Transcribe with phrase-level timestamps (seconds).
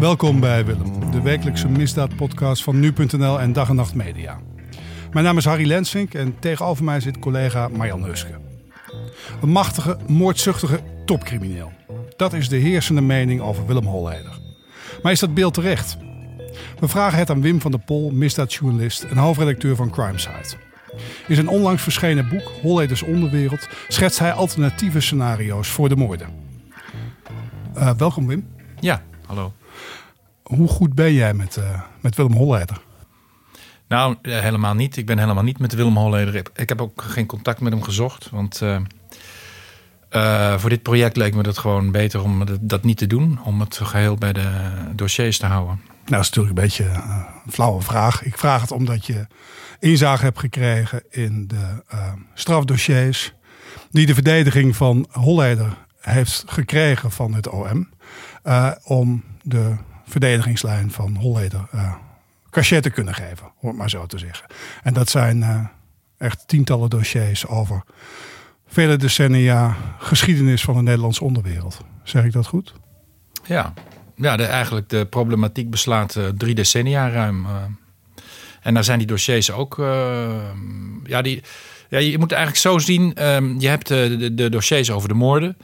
[0.00, 4.40] Welkom bij Willem, de wekelijkse misdaadpodcast van nu.nl en Dag en Nacht Media.
[5.12, 8.38] Mijn naam is Harry Lensvink en tegenover mij zit collega Marjan Huske.
[9.42, 11.72] Een machtige, moordzuchtige topcrimineel.
[12.16, 14.38] Dat is de heersende mening over Willem Holleder.
[15.02, 15.96] Maar is dat beeld terecht?
[16.78, 20.56] We vragen het aan Wim van der Pol, misdaadjournalist en hoofdredacteur van Crimesite.
[21.26, 26.28] In zijn onlangs verschenen boek Holleders Onderwereld schetst hij alternatieve scenario's voor de moorden.
[27.76, 28.46] Uh, welkom Wim.
[28.80, 29.52] Ja, hallo.
[30.48, 32.80] Hoe goed ben jij met, uh, met Willem Holleder?
[33.88, 34.96] Nou, helemaal niet.
[34.96, 36.34] Ik ben helemaal niet met Willem Holleder.
[36.54, 38.30] Ik heb ook geen contact met hem gezocht.
[38.30, 38.78] Want uh,
[40.10, 43.40] uh, voor dit project leek me het gewoon beter om dat niet te doen.
[43.44, 44.50] Om het geheel bij de
[44.94, 45.80] dossiers te houden.
[45.84, 46.84] Nou, dat is natuurlijk een beetje
[47.44, 48.22] een flauwe vraag.
[48.24, 49.26] Ik vraag het omdat je
[49.78, 53.32] inzage hebt gekregen in de uh, strafdossiers.
[53.90, 57.88] die de verdediging van Holleder heeft gekregen van het OM.
[58.84, 59.76] om de
[60.08, 61.94] verdedigingslijn van Holleder uh,
[62.92, 64.46] kunnen geven, om het maar zo te zeggen.
[64.82, 65.66] En dat zijn uh,
[66.18, 67.82] echt tientallen dossiers over
[68.66, 71.80] vele decennia geschiedenis van de Nederlandse onderwereld.
[72.02, 72.74] Zeg ik dat goed?
[73.44, 73.72] Ja,
[74.14, 77.46] ja de, eigenlijk de problematiek beslaat uh, drie decennia ruim.
[78.62, 79.76] en daar zijn die dossiers ook.
[81.04, 81.42] ja, die,
[81.88, 85.56] ja, je moet eigenlijk zo zien: um, je hebt de, de, dossiers over de moorden.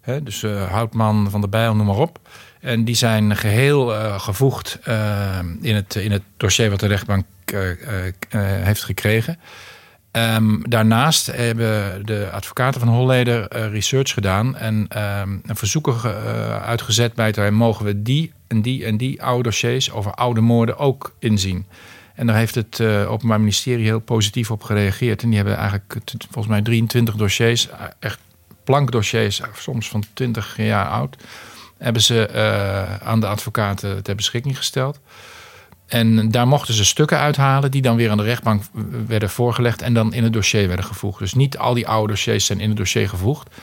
[0.00, 2.20] Hè, dus Houtman, Van der Bijl, noem maar op.
[2.60, 7.26] En die zijn geheel uh, gevoegd uh, in, het, in het dossier wat de rechtbank
[7.54, 7.60] uh,
[8.40, 9.38] heeft gekregen.
[10.12, 14.86] Um, daarnaast hebben de advocaten van Holleder research gedaan en
[15.46, 16.02] een verzoeken
[16.62, 20.78] uitgezet bij het mogen we die en die en die oude dossiers over oude moorden
[20.78, 21.66] ook inzien.
[22.14, 25.22] En daar heeft het Openbaar Ministerie heel positief op gereageerd.
[25.22, 25.96] En die hebben eigenlijk
[26.30, 28.18] volgens mij 23 dossiers, echt
[28.64, 31.16] plankdossiers, soms van 20 jaar oud
[31.78, 35.00] hebben ze uh, aan de advocaten ter beschikking gesteld.
[35.88, 38.62] En daar mochten ze stukken uithalen die dan weer aan de rechtbank
[39.06, 41.18] werden voorgelegd en dan in het dossier werden gevoegd.
[41.18, 43.54] Dus niet al die oude dossiers zijn in het dossier gevoegd,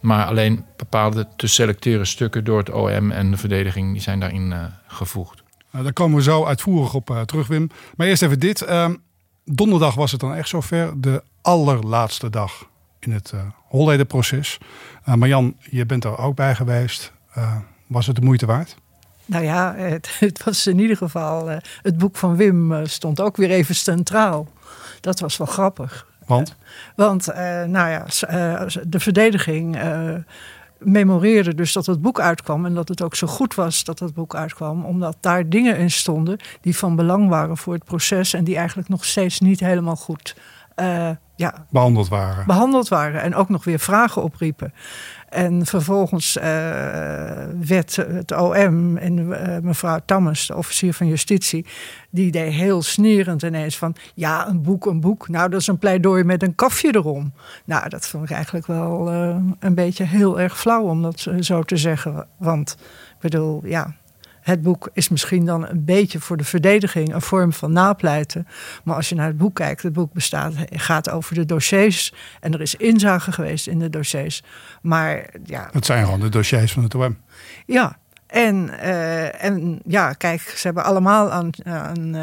[0.00, 4.50] maar alleen bepaalde te selecteren stukken door het OM en de verdediging die zijn daarin
[4.50, 5.42] uh, gevoegd.
[5.70, 7.70] Nou, daar komen we zo uitvoerig op uh, terug, Wim.
[7.96, 8.62] Maar eerst even dit.
[8.62, 8.94] Ehm,
[9.44, 11.00] donderdag was het dan echt zover.
[11.00, 12.68] De allerlaatste dag
[13.00, 14.58] in het uh, Holleder-proces.
[15.04, 17.13] Marjan, je bent er ook bij geweest.
[17.38, 17.56] Uh,
[17.86, 18.76] was het de moeite waard?
[19.26, 21.50] Nou ja, het, het was in ieder geval.
[21.50, 24.48] Uh, het boek van Wim uh, stond ook weer even centraal.
[25.00, 26.06] Dat was wel grappig.
[26.26, 26.56] Want?
[26.96, 27.26] Want,
[27.66, 28.04] nou ja,
[28.86, 29.78] de verdediging
[30.78, 32.66] memoreerde dus dat het boek uitkwam.
[32.66, 34.84] En dat het ook zo goed was dat het boek uitkwam.
[34.84, 38.34] Omdat daar dingen in stonden die van belang waren voor het proces.
[38.34, 40.36] En die eigenlijk nog steeds niet helemaal goed
[41.36, 42.46] ja, behandeld waren.
[42.46, 44.72] Behandeld waren en ook nog weer vragen opriepen.
[45.34, 46.42] En vervolgens uh,
[47.60, 51.66] werd het OM en uh, mevrouw Tammes, de officier van justitie,
[52.10, 55.28] die deed heel snerend ineens van ja, een boek, een boek.
[55.28, 57.32] Nou, dat is een pleidooi met een kafje erom.
[57.64, 61.62] Nou, dat vond ik eigenlijk wel uh, een beetje heel erg flauw om dat zo
[61.62, 62.26] te zeggen.
[62.38, 62.76] Want
[63.14, 63.94] ik bedoel, ja,
[64.44, 68.46] het boek is misschien dan een beetje voor de verdediging een vorm van napleiten.
[68.84, 72.12] Maar als je naar het boek kijkt, het boek bestaat, gaat over de dossiers.
[72.40, 74.42] En er is inzage geweest in de dossiers.
[74.82, 75.68] Maar ja.
[75.72, 77.16] Het zijn gewoon de dossiers van het OM.
[77.66, 82.22] Ja, en, uh, en ja, kijk, ze hebben allemaal aan, aan uh,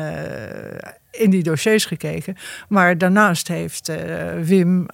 [1.11, 2.35] in die dossiers gekeken.
[2.69, 3.97] Maar daarnaast heeft uh,
[4.41, 4.85] Wim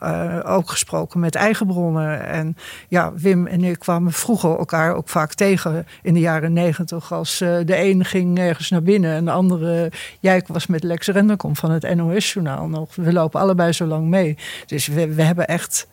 [0.44, 2.25] ook gesproken met eigen bronnen.
[2.25, 2.57] En
[2.88, 7.13] ja, Wim en ik kwamen vroeger elkaar ook vaak tegen in de jaren negentig.
[7.13, 9.91] Als de een ging nergens naar binnen en de andere...
[10.19, 12.95] Jij was met Lex Renderkom van het NOS-journaal nog.
[12.95, 14.38] We lopen allebei zo lang mee.
[14.66, 15.88] Dus we, we hebben echt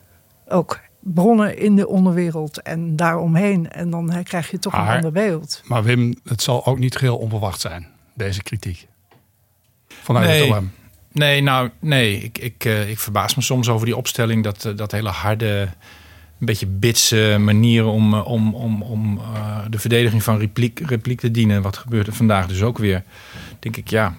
[0.48, 3.70] ook bronnen in de onderwereld en daaromheen.
[3.70, 5.62] En dan krijg je toch maar, een ander beeld.
[5.64, 8.86] Maar Wim, het zal ook niet geheel onverwacht zijn, deze kritiek.
[10.04, 10.48] Vanuit nee.
[10.48, 10.70] het OM.
[11.12, 12.20] Nee, nou, nee.
[12.20, 14.44] Ik, ik, uh, ik verbaas me soms over die opstelling.
[14.44, 15.60] Dat, uh, dat hele harde,
[16.40, 19.20] een beetje bitse manier om, uh, om, om, om
[19.70, 21.62] de verdediging van repliek, repliek te dienen.
[21.62, 23.02] Wat gebeurt er vandaag dus ook weer?
[23.58, 24.14] Denk ik, ja,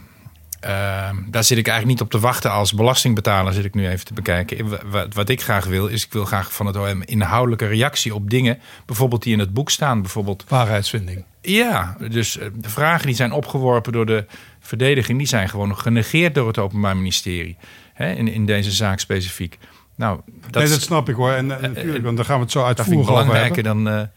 [0.65, 4.05] uh, daar zit ik eigenlijk niet op te wachten als belastingbetaler, zit ik nu even
[4.05, 4.89] te bekijken.
[4.89, 8.29] Wat, wat, ik graag wil, is ik wil graag van het OM inhoudelijke reactie op
[8.29, 10.01] dingen, bijvoorbeeld die in het boek staan.
[10.01, 11.23] Bijvoorbeeld, Waarheidsvinding.
[11.45, 14.25] Ja, dus eh, de vragen die zijn opgeworpen door de
[14.59, 17.57] verdediging, die zijn gewoon genegeerd door het Openbaar Ministerie.
[17.93, 19.57] Hè, in, in deze zaak specifiek.
[19.95, 20.19] Nou,
[20.49, 21.31] dat, nee, dat snap ik hoor.
[21.31, 22.95] En, en natuurlijk, want dan gaan we het zo uitvoeren.
[22.95, 24.09] Dat vind ik belangrijker dan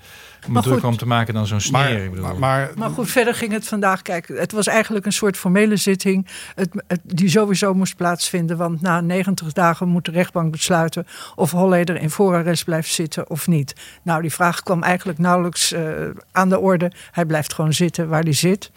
[0.47, 2.11] om druk om te maken dan zo'n sneer.
[2.21, 4.03] Maar, maar, maar, goed, verder ging het vandaag.
[4.03, 6.27] Kijk, het was eigenlijk een soort formele zitting.
[6.55, 6.71] Het,
[7.03, 8.57] die sowieso moest plaatsvinden.
[8.57, 11.07] Want na 90 dagen moet de rechtbank besluiten.
[11.35, 13.75] of Holleder in voorarrest blijft zitten of niet.
[14.03, 15.81] Nou, die vraag kwam eigenlijk nauwelijks uh,
[16.33, 16.93] aan de orde.
[17.11, 18.71] Hij blijft gewoon zitten waar hij zit.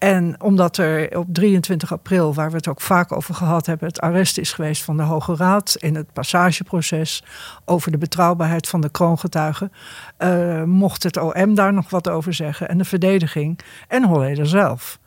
[0.00, 4.00] En omdat er op 23 april, waar we het ook vaak over gehad hebben, het
[4.00, 7.24] arrest is geweest van de Hoge Raad in het passageproces
[7.64, 9.72] over de betrouwbaarheid van de kroongetuigen,
[10.18, 13.58] uh, mocht het OM daar nog wat over zeggen en de verdediging
[13.88, 14.98] en Holleder zelf.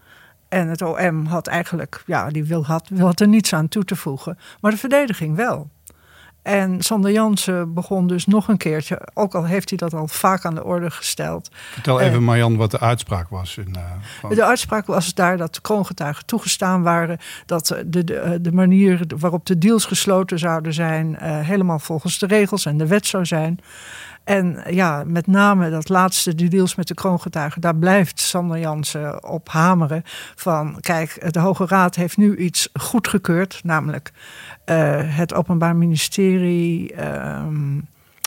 [0.49, 3.95] En het OM had eigenlijk, ja, die wil, had, had er niets aan toe te
[3.95, 5.69] voegen, maar de verdediging wel.
[6.43, 10.45] En Sander Jansen begon dus nog een keertje, ook al heeft hij dat al vaak
[10.45, 11.49] aan de orde gesteld.
[11.53, 13.57] Vertel even, uh, Marjan, wat de uitspraak was.
[13.57, 13.75] In,
[14.23, 17.17] uh, De uitspraak was daar dat de kroongetuigen toegestaan waren.
[17.45, 22.27] Dat de, de, de manier waarop de deals gesloten zouden zijn, uh, helemaal volgens de
[22.27, 23.59] regels en de wet zou zijn.
[24.23, 29.23] En ja, met name dat laatste, die deals met de kroongetuigen, daar blijft Sander Jansen
[29.23, 30.03] op hameren.
[30.35, 34.11] Van kijk, de Hoge Raad heeft nu iets goedgekeurd, namelijk
[34.65, 36.93] uh, het Openbaar Ministerie.
[36.93, 37.45] Uh,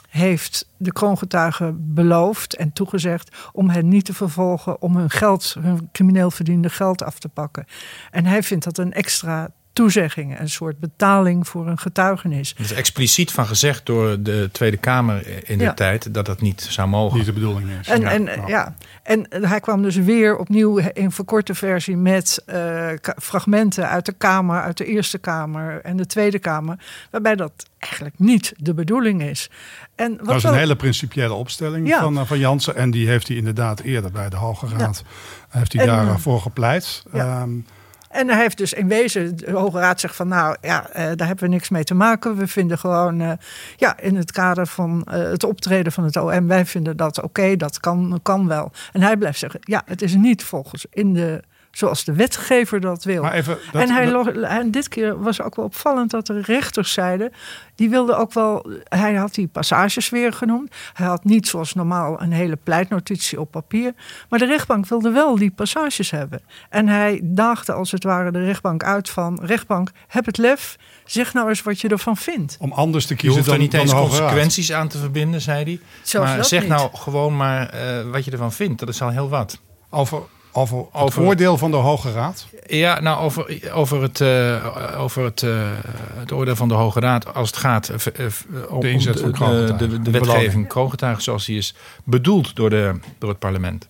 [0.09, 5.89] heeft de kroongetuigen beloofd en toegezegd om hen niet te vervolgen, om hun geld, hun
[5.93, 7.65] crimineel verdiende geld af te pakken.
[8.11, 12.55] En hij vindt dat een extra toezeggingen, een soort betaling voor een getuigenis.
[12.57, 16.67] Het is expliciet van gezegd door de Tweede Kamer in de tijd dat dat niet
[16.69, 17.17] zou mogen.
[17.17, 17.89] Niet de bedoeling is.
[17.89, 18.11] En, ja.
[18.11, 18.75] En, ja.
[19.03, 22.89] en hij kwam dus weer opnieuw in verkorte versie met uh,
[23.23, 26.79] fragmenten uit de Kamer, uit de Eerste Kamer en de Tweede Kamer,
[27.11, 29.51] waarbij dat eigenlijk niet de bedoeling is.
[29.95, 32.01] En wat dat is een hele principiële opstelling ja.
[32.01, 32.77] van, uh, van Jansen.
[32.77, 35.59] En die heeft hij inderdaad eerder bij de Hoge Raad ja.
[35.59, 37.03] heeft hij daarvoor gepleit.
[37.13, 37.43] Ja.
[37.43, 37.67] Um,
[38.17, 41.27] en hij heeft dus in wezen, de Hoge Raad zegt van nou ja, uh, daar
[41.27, 42.37] hebben we niks mee te maken.
[42.37, 43.33] We vinden gewoon, uh,
[43.77, 47.57] ja, in het kader van uh, het optreden van het OM, wij vinden dat oké,
[47.57, 48.73] dat kan, kan wel.
[48.93, 51.43] En hij blijft zeggen, ja, het is niet volgens in de
[51.77, 53.23] zoals de wetgever dat wil.
[53.23, 54.27] Maar even, dat, en, hij, dat...
[54.27, 57.33] en dit keer was ook wel opvallend dat de rechters zeiden...
[57.75, 58.71] die wilden ook wel...
[58.85, 60.75] Hij had die passages weer genoemd.
[60.93, 63.95] Hij had niet zoals normaal een hele pleitnotitie op papier.
[64.29, 66.41] Maar de rechtbank wilde wel die passages hebben.
[66.71, 69.39] En hij daagde als het ware de rechtbank uit van...
[69.43, 72.57] rechtbank, heb het lef, zeg nou eens wat je ervan vindt.
[72.61, 75.81] Om anders te kiezen je er niet dan eens consequenties aan te verbinden, zei hij.
[76.03, 76.71] Zelfs maar zeg niet.
[76.71, 78.79] nou gewoon maar uh, wat je ervan vindt.
[78.79, 79.61] Dat is al heel wat.
[79.91, 80.23] Over
[80.57, 82.47] over, over oordeel van de Hoge Raad?
[82.67, 85.71] Ja, nou, over, over, het, uh, over het, uh,
[86.15, 88.27] het oordeel van de Hoge Raad als het gaat uh,
[88.69, 91.75] om de, inzet van de, de, de wetgeving kroongetuigen zoals die is
[92.05, 93.89] bedoeld door, de, door het parlement.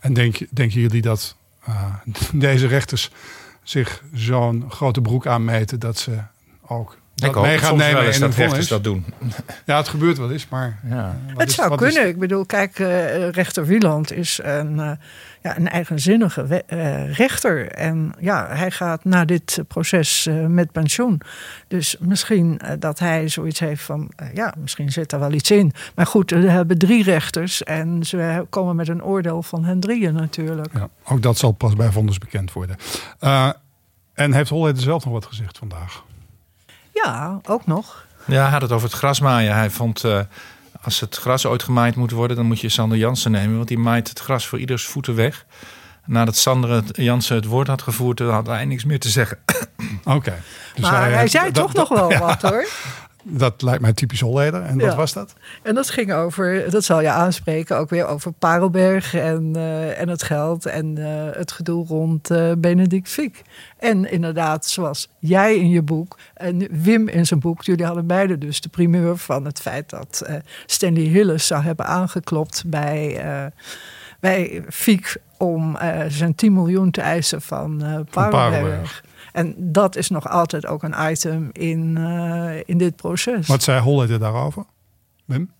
[0.00, 1.36] En denk, denken jullie dat
[2.32, 3.10] deze rechters
[3.62, 6.18] zich zo'n grote broek aanmeten dat ze
[6.66, 9.04] ook ik dat mee gaan nemen in dat rechters dat doen.
[9.64, 10.78] Ja, het gebeurt wel eens, maar...
[10.88, 11.18] Ja.
[11.36, 12.02] Het is, zou kunnen.
[12.02, 12.08] Is...
[12.08, 14.90] Ik bedoel, kijk, uh, rechter Wieland is een, uh,
[15.42, 17.70] ja, een eigenzinnige uh, rechter.
[17.70, 21.20] En ja, hij gaat na dit proces met pensioen.
[21.68, 24.10] Dus misschien dat hij zoiets heeft van...
[24.34, 25.72] ja, misschien zit er wel iets in.
[25.94, 27.62] Maar goed, we hebben drie rechters.
[27.62, 30.72] En ze komen met een oordeel van hen drieën natuurlijk.
[30.74, 32.76] Ja, ook dat zal pas bij vonnis bekend worden.
[34.14, 36.04] en heeft Holleder zelf nog wat gezegd vandaag?
[37.04, 38.04] Ja, ook nog.
[38.24, 39.54] Ja, hij had het over het grasmaaien.
[39.54, 40.20] Hij vond, uh,
[40.82, 42.36] als het gras ooit gemaaid moet worden...
[42.36, 43.56] dan moet je Sander Jansen nemen.
[43.56, 45.44] Want die maait het gras voor ieders voeten weg.
[46.04, 48.18] Nadat Sander Jansen het woord had gevoerd...
[48.18, 49.38] had hij niks meer te zeggen.
[50.04, 50.16] Oké.
[50.16, 50.38] Okay.
[50.74, 52.18] Dus maar hij, hij zei toch nog wel ja.
[52.18, 52.66] wat hoor.
[53.28, 54.62] Dat lijkt mij typisch Holleder.
[54.62, 54.96] En wat ja.
[54.96, 55.34] was dat?
[55.62, 60.08] En dat ging over, dat zal je aanspreken, ook weer over Parelberg en, uh, en
[60.08, 63.42] het geld en uh, het gedoe rond uh, Benedict Fiek.
[63.78, 68.38] En inderdaad, zoals jij in je boek en Wim in zijn boek, jullie hadden beide
[68.38, 70.28] dus de primeur van het feit dat
[70.66, 73.22] Stanley Hillis zou hebben aangeklopt bij,
[74.20, 75.76] bij Fiek om
[76.08, 78.10] zijn 10 miljoen te eisen van Parelberg.
[78.10, 79.04] Van Parelberg.
[79.36, 83.46] En dat is nog altijd ook een item in, uh, in dit proces.
[83.46, 84.64] Wat zei Holleder daarover,
[85.24, 85.50] Wim?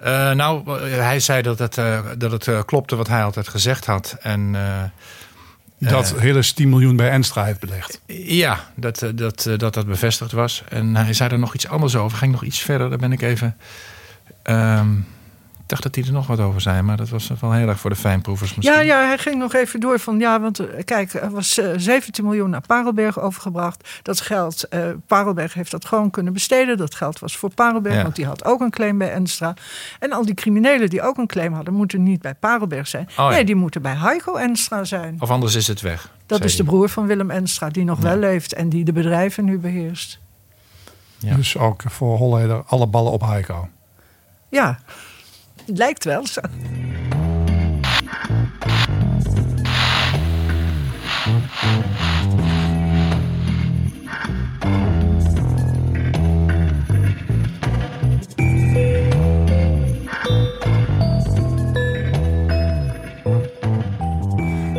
[0.00, 3.86] Uh, nou, hij zei dat het, uh, dat het uh, klopte wat hij altijd gezegd
[3.86, 4.16] had.
[4.20, 4.56] En,
[5.78, 8.00] dat hele 10 miljoen bij Enstra heeft belegd.
[8.06, 10.64] Ja, dat, dat, dat dat bevestigd was.
[10.68, 12.18] En hij zei er nog iets anders over.
[12.18, 13.56] Ging nog iets verder, daar ben ik even...
[14.44, 15.04] Um, ik
[15.70, 17.90] dacht dat hij er nog wat over zei, maar dat was wel heel erg voor
[17.90, 18.76] de fijnproevers misschien.
[18.76, 22.24] Ja, ja hij ging nog even door van, ja, want kijk, er was uh, 17
[22.24, 24.00] miljoen naar Parelberg overgebracht.
[24.02, 26.76] Dat geld, uh, Parelberg heeft dat gewoon kunnen besteden.
[26.76, 28.02] Dat geld was voor Parelberg, ja.
[28.02, 29.54] want die had ook een claim bij Enstra.
[29.98, 33.08] En al die criminelen die ook een claim hadden, moeten niet bij Parelberg zijn.
[33.10, 33.28] Oh, ja.
[33.28, 35.16] Nee, die moeten bij Heiko Enstra zijn.
[35.18, 36.10] Of anders is het weg.
[36.26, 38.02] Dat is de broer van Willem Enstra, die nog ja.
[38.02, 40.18] wel leeft en die de bedrijven nu beheerst.
[41.18, 41.34] Ja.
[41.34, 43.68] Dus ook voor Holleder alle ballen op Heiko.
[44.48, 44.78] Ja,
[45.74, 46.40] lijkt wel zo.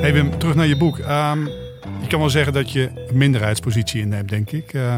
[0.01, 1.00] Hey Wim, terug naar je boek.
[1.00, 1.45] Ehm,
[2.01, 4.74] je kan wel zeggen dat je een minderheidspositie inneemt, denk ik.
[4.74, 4.98] Eh,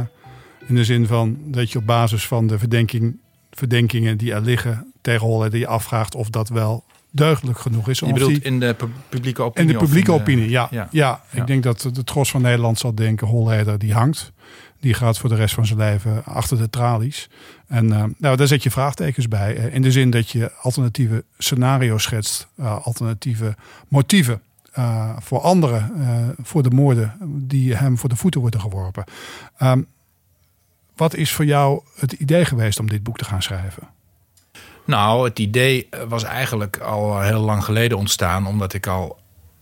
[0.68, 3.20] in de zin van dat je op basis van de verdenking,
[3.52, 8.00] verdenkingen die er liggen tegen Holleder je afvraagt of dat wel deugdelijk genoeg is.
[8.00, 9.72] Je bedoelt die- in de pu- publieke in opinie?
[9.74, 10.68] de of publieke in opinie, ja.
[10.72, 10.88] ja.
[10.92, 11.22] ja.
[11.32, 14.32] ik denk dat de tros van Nederland zal denken, Holleder die hangt.
[14.80, 17.30] Die gaat voor de rest van zijn leven achter de tralies.
[17.68, 19.56] En eh, nou, daar zet je vraagtekens bij.
[19.56, 22.48] eh, in de zin dat je alternatieve scenario's schetst.
[22.58, 23.56] eh, alternatieve
[23.88, 24.42] motieven
[25.20, 25.92] voor anderen.
[26.42, 27.14] voor de moorden
[27.48, 29.04] die hem voor de voeten worden geworpen.
[29.58, 29.82] Ehm,
[30.96, 33.84] wat is voor jou het idee geweest om dit boek te gaan schrijven?
[34.86, 38.48] Nou, het idee was eigenlijk al heel lang geleden ontstaan.
[38.48, 39.20] Omdat ik al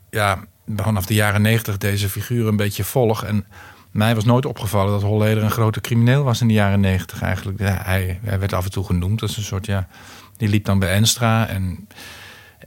[0.09, 0.39] ja,
[0.75, 3.23] vanaf de jaren negentig deze figuur een beetje volg.
[3.23, 3.45] En
[3.91, 7.59] mij was nooit opgevallen dat Holleder een grote crimineel was in de jaren negentig eigenlijk.
[7.59, 9.87] Hij, werd af en toe genoemd als een soort, ja...
[10.37, 11.87] Die liep dan bij Enstra en...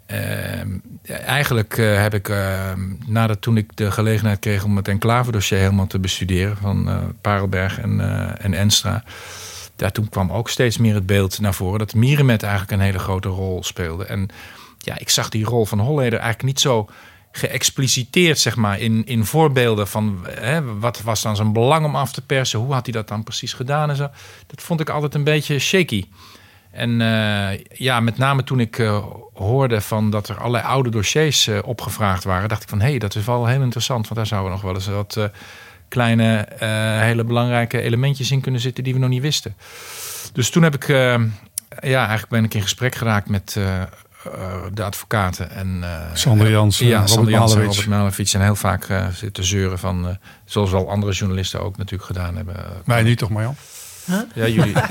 [0.07, 0.69] ehm,
[1.07, 5.87] eigenlijk eh, heb ik, ehm, nadat toen ik de gelegenheid kreeg om het enclave-dossier helemaal
[5.87, 9.05] te bestuderen van eh, Parelberg en, eh, en Enstra,
[9.77, 12.99] ja, toen kwam ook steeds meer het beeld naar voren dat Mierenmet eigenlijk een hele
[12.99, 14.05] grote rol speelde.
[14.05, 14.29] En
[14.79, 16.89] ja, ik zag die rol van Holleder eigenlijk niet zo
[17.33, 22.13] geëxpliciteerd, zeg maar, in, in voorbeelden van hè, wat was dan zijn belang om af
[22.13, 24.09] te persen, hoe had hij dat dan precies gedaan en zo.
[24.47, 26.05] Dat vond ik altijd een beetje shaky.
[26.71, 31.47] En eh, ja, met name toen ik eh, hoorde van dat er allerlei oude dossiers
[31.47, 34.27] eh, opgevraagd waren, dacht ik van hé, hey, dat is wel heel interessant, want daar
[34.27, 35.31] zouden nog wel eens wat
[35.89, 36.69] kleine, eh,
[37.01, 39.55] hele belangrijke elementjes in kunnen zitten die we nog niet wisten.
[40.33, 41.15] Dus toen heb ik, eh,
[41.81, 43.83] ja, eigenlijk ben ik in gesprek geraakt met eh,
[44.73, 47.65] de advocaten en eh, Sander Jansen, ja, Robert Sander Jansen en.
[47.65, 52.37] Robert en heel vaak eh, zitten zeuren van, zoals wel andere journalisten ook natuurlijk gedaan
[52.37, 52.57] hebben.
[52.85, 53.57] Wij niet toch, Marjan?
[54.35, 54.75] Ja, jullie.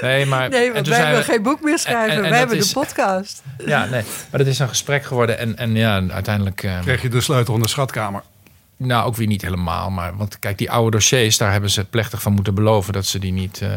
[0.00, 2.10] Nee, maar Nee, want wij we- geen boek meer schrijven.
[2.10, 3.42] en- en wij dat hebben is- de podcast.
[3.66, 4.02] Ja, nee.
[4.30, 5.38] Maar dat is een gesprek geworden.
[5.38, 6.62] En, en ja, uiteindelijk...
[6.62, 8.22] eh, Kreeg je de sleutel van de schatkamer?
[8.86, 9.90] Nou, ook weer niet helemaal.
[9.90, 11.38] Maar, want kijk, die oude dossiers...
[11.38, 12.92] daar hebben ze plechtig van moeten beloven...
[12.92, 13.60] dat ze die niet...
[13.60, 13.76] eh,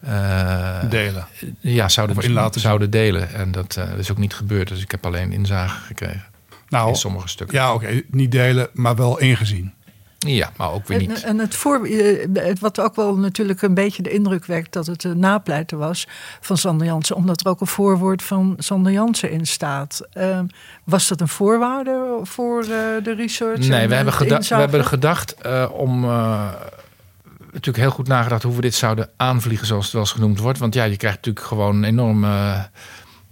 [0.00, 1.26] eh, Delen.
[1.60, 3.34] ja, zouden, Of in laten zouden delen.
[3.34, 4.68] En dat eh, is ook niet gebeurd.
[4.68, 6.24] Dus ik heb alleen inzage gekregen.
[6.68, 7.56] Nou, in sommige stukken.
[7.56, 8.02] ja, oké.
[8.10, 9.72] Niet delen, maar wel ingezien.
[10.26, 11.22] Ja, maar ook weer En, niet.
[11.22, 14.86] en het voor, eh, het- wat ook wel natuurlijk een beetje de indruk wekt dat
[14.86, 16.06] het een napleiten was
[16.40, 20.00] van Sander Jansen, omdat er ook een voorwoord van Sander Jansen in staat.
[20.12, 20.46] Ehm,
[20.84, 22.68] was dat een voorwaarde voor eh,
[23.02, 23.58] de research?
[23.58, 24.60] Nee, en we hebben, het geda- we inzage?
[24.60, 26.04] hebben gedacht eh, om.
[26.04, 26.48] eh,
[27.52, 30.58] natuurlijk heel goed nagedacht hoe we dit zouden aanvliegen, zoals het wel eens genoemd wordt.
[30.58, 32.60] Want ja, je krijgt natuurlijk gewoon een enorm eh,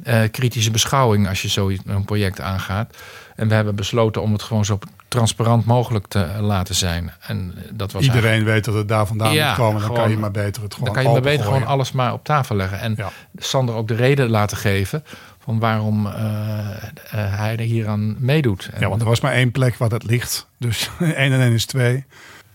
[0.03, 2.97] eh, kritische beschouwing als je zo'n project aangaat.
[3.39, 4.79] En we hebben besloten om het gewoon zo
[5.09, 7.13] transparant mogelijk te laten zijn.
[7.21, 9.81] En dat was Iedereen weet dat het daar vandaan komt moet komen.
[9.81, 10.87] Dan kan je maar beter het gewoon.
[10.87, 12.81] Dan kan je maar beter gewoon alles maar op tafel leggen.
[12.81, 12.97] En.
[13.37, 15.05] Sander ook de reden laten geven
[15.39, 16.79] van waarom eh, eh,
[17.11, 18.71] hij er hier aan meedoet.
[18.79, 20.49] Ja, want er was maar één plek waar dat ligt.
[20.59, 22.05] Dus één en één is twee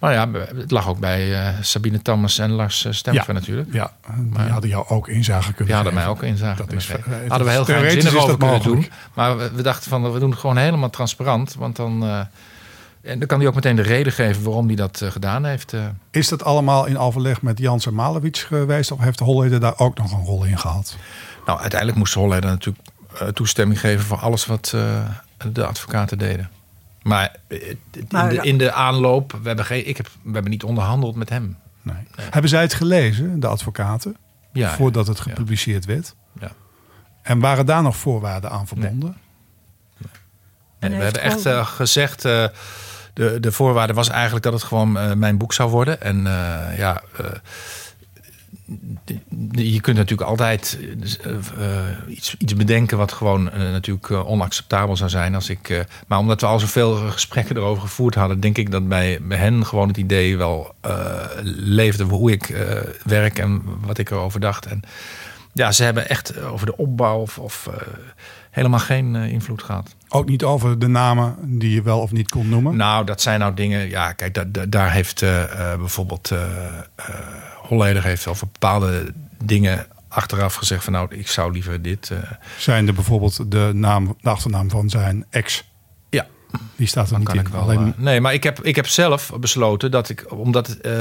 [0.04, 3.74] nou ja, het lag ook bij eh, Sabine Thomas en Lars eh, stemmen natuurlijk.
[3.74, 3.94] Ja,
[4.30, 6.92] maar, die hadden jou ook inzage kunnen Ja, hadden mij ook inzage dat is,
[7.28, 8.88] Hadden we heel graag zin over kunnen doen.
[9.14, 11.56] Maar we, dachten van, we doen het gewoon helemaal transparant.
[11.56, 12.20] Want dan, eh,
[13.02, 15.74] en dan kan hij ook meteen de reden geven waarom hij dat gedaan heeft.
[16.12, 18.92] Is dat allemaal in overleg met Jans en geweest?
[18.92, 20.96] Of heeft Holleder daar ook nog een rol in gehad?
[21.46, 22.88] Nou, uiteindelijk moest Holleder natuurlijk
[23.34, 24.76] toestemming geven voor alles wat
[25.52, 26.50] de advocaten deden.
[27.04, 27.80] Maar, eh, in,
[28.10, 28.42] Maar de, ja.
[28.42, 31.58] in de aanloop, we hebben, geen, ik heb, we hebben niet onderhandeld met hem.
[31.82, 31.96] Nee.
[32.16, 34.16] Hebben zij het gelezen, de advocaten,
[34.54, 35.24] Ja, voordat het ja.
[35.24, 36.16] gepubliceerd werd?
[36.40, 36.52] Ja.
[37.22, 39.18] En waren daar nog voorwaarden aan verbonden?
[40.80, 42.46] Nee, we hebben echt eh, gezegd, eh,
[43.14, 46.02] de, de voorwaarde was eigenlijk dat het gewoon eh, mijn boek zou worden.
[46.02, 47.26] En eh, ja, eh,
[49.52, 50.80] je kunt natuurlijk altijd
[51.22, 55.36] eh, eh, iets, iets bedenken wat gewoon eh, natuurlijk onacceptabel zou zijn.
[55.36, 59.20] Als ik, maar omdat we al zoveel gesprekken erover gevoerd hadden, denk ik dat bij,
[59.22, 60.76] bij hen gewoon het idee wel
[61.56, 62.56] leefde hoe ik
[63.06, 64.66] werk en wat ik erover dacht.
[64.66, 64.82] En
[65.54, 67.70] ja, ze hebben echt over de opbouw of, of
[68.52, 69.96] helemaal geen invloed gehad.
[70.10, 72.76] Ook niet over de namen die je wel of niet kon noemen?
[72.76, 73.90] Nou, dat zijn nou dingen.
[73.90, 75.20] Ja, kijk, da- da- daar heeft
[75.78, 76.32] bijvoorbeeld
[77.64, 82.10] Holleder heeft over bepaalde dingen achteraf gezegd van nou, ik zou liever dit.
[82.12, 82.18] eh,
[82.58, 85.72] Zijn er bijvoorbeeld de, naam, de achternaam van zijn ex?
[86.10, 86.28] ja,
[86.76, 87.42] Die staat er niet kan in.
[87.42, 87.62] ik wel.
[87.62, 90.94] Alleen, eh, nee, maar ik heb, ik heb zelf besloten dat ik, omdat eh,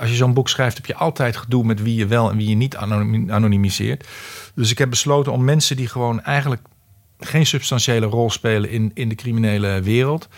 [0.00, 2.48] als je zo'n boek schrijft, heb je altijd gedoe met wie je wel en wie
[2.48, 4.06] je niet anoniem- anonimiseert.
[4.54, 6.62] Dus ik heb besloten om mensen die gewoon eigenlijk
[7.18, 10.28] geen substantiële rol spelen in, in de criminele wereld.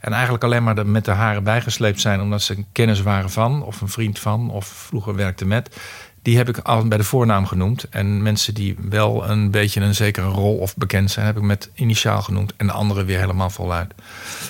[0.00, 3.30] En eigenlijk alleen maar de, met de haren bijgesleept zijn omdat ze een kennis waren
[3.30, 5.80] van, of een vriend van, of vroeger werkte met.
[6.22, 7.88] Die heb ik al bij de voornaam genoemd.
[7.88, 11.70] En mensen die wel een beetje een zekere rol of bekend zijn, heb ik met
[11.74, 12.56] initiaal genoemd.
[12.56, 13.94] En de anderen weer helemaal voluit.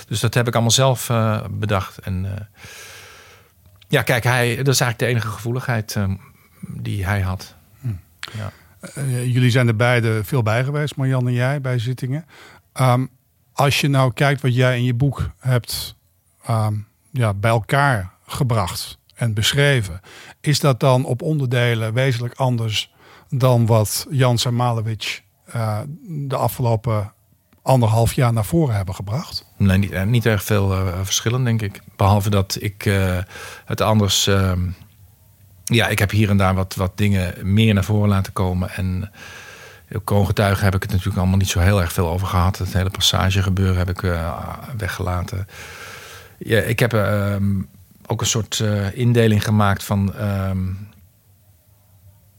[0.09, 1.99] Dus dat heb ik allemaal zelf eh, bedacht.
[1.99, 2.40] En eh,
[3.88, 6.04] ja, kijk, hij, dat is eigenlijk de enige gevoeligheid eh,
[6.69, 7.54] die hij had.
[8.33, 8.52] Ja.
[8.95, 12.26] eh, jullie zijn er beide veel bij geweest, Marjan en jij, bij zittingen.
[12.73, 13.07] Ehm,
[13.61, 15.97] als je nou kijkt wat jij in je boek hebt
[16.45, 16.75] ehm,
[17.11, 20.00] ja, bij elkaar gebracht en beschreven,
[20.40, 22.93] is dat dan op onderdelen wezenlijk anders
[23.29, 27.12] dan wat Jans en Malewitsch eh, de afgelopen
[27.62, 29.47] anderhalf jaar naar voren hebben gebracht?
[29.57, 31.81] Nee, niet, eh, niet erg veel eh, verschillen, denk ik.
[31.97, 32.90] Behalve dat ik
[33.64, 34.26] het anders.
[34.26, 34.71] ehm,
[35.64, 38.71] ja, ik heb hier en daar wat, wat dingen meer naar voren laten komen.
[38.71, 39.11] En
[40.05, 42.59] kroongetuigen heb ik het natuurlijk allemaal niet zo heel erg veel over gehad.
[42.59, 44.39] Het hele passage gebeuren heb ik eh,
[44.77, 45.47] weggelaten.
[46.39, 47.61] Ja, ik heb ehm,
[48.07, 50.15] ook een soort eh, indeling gemaakt van.
[50.15, 50.59] ehm,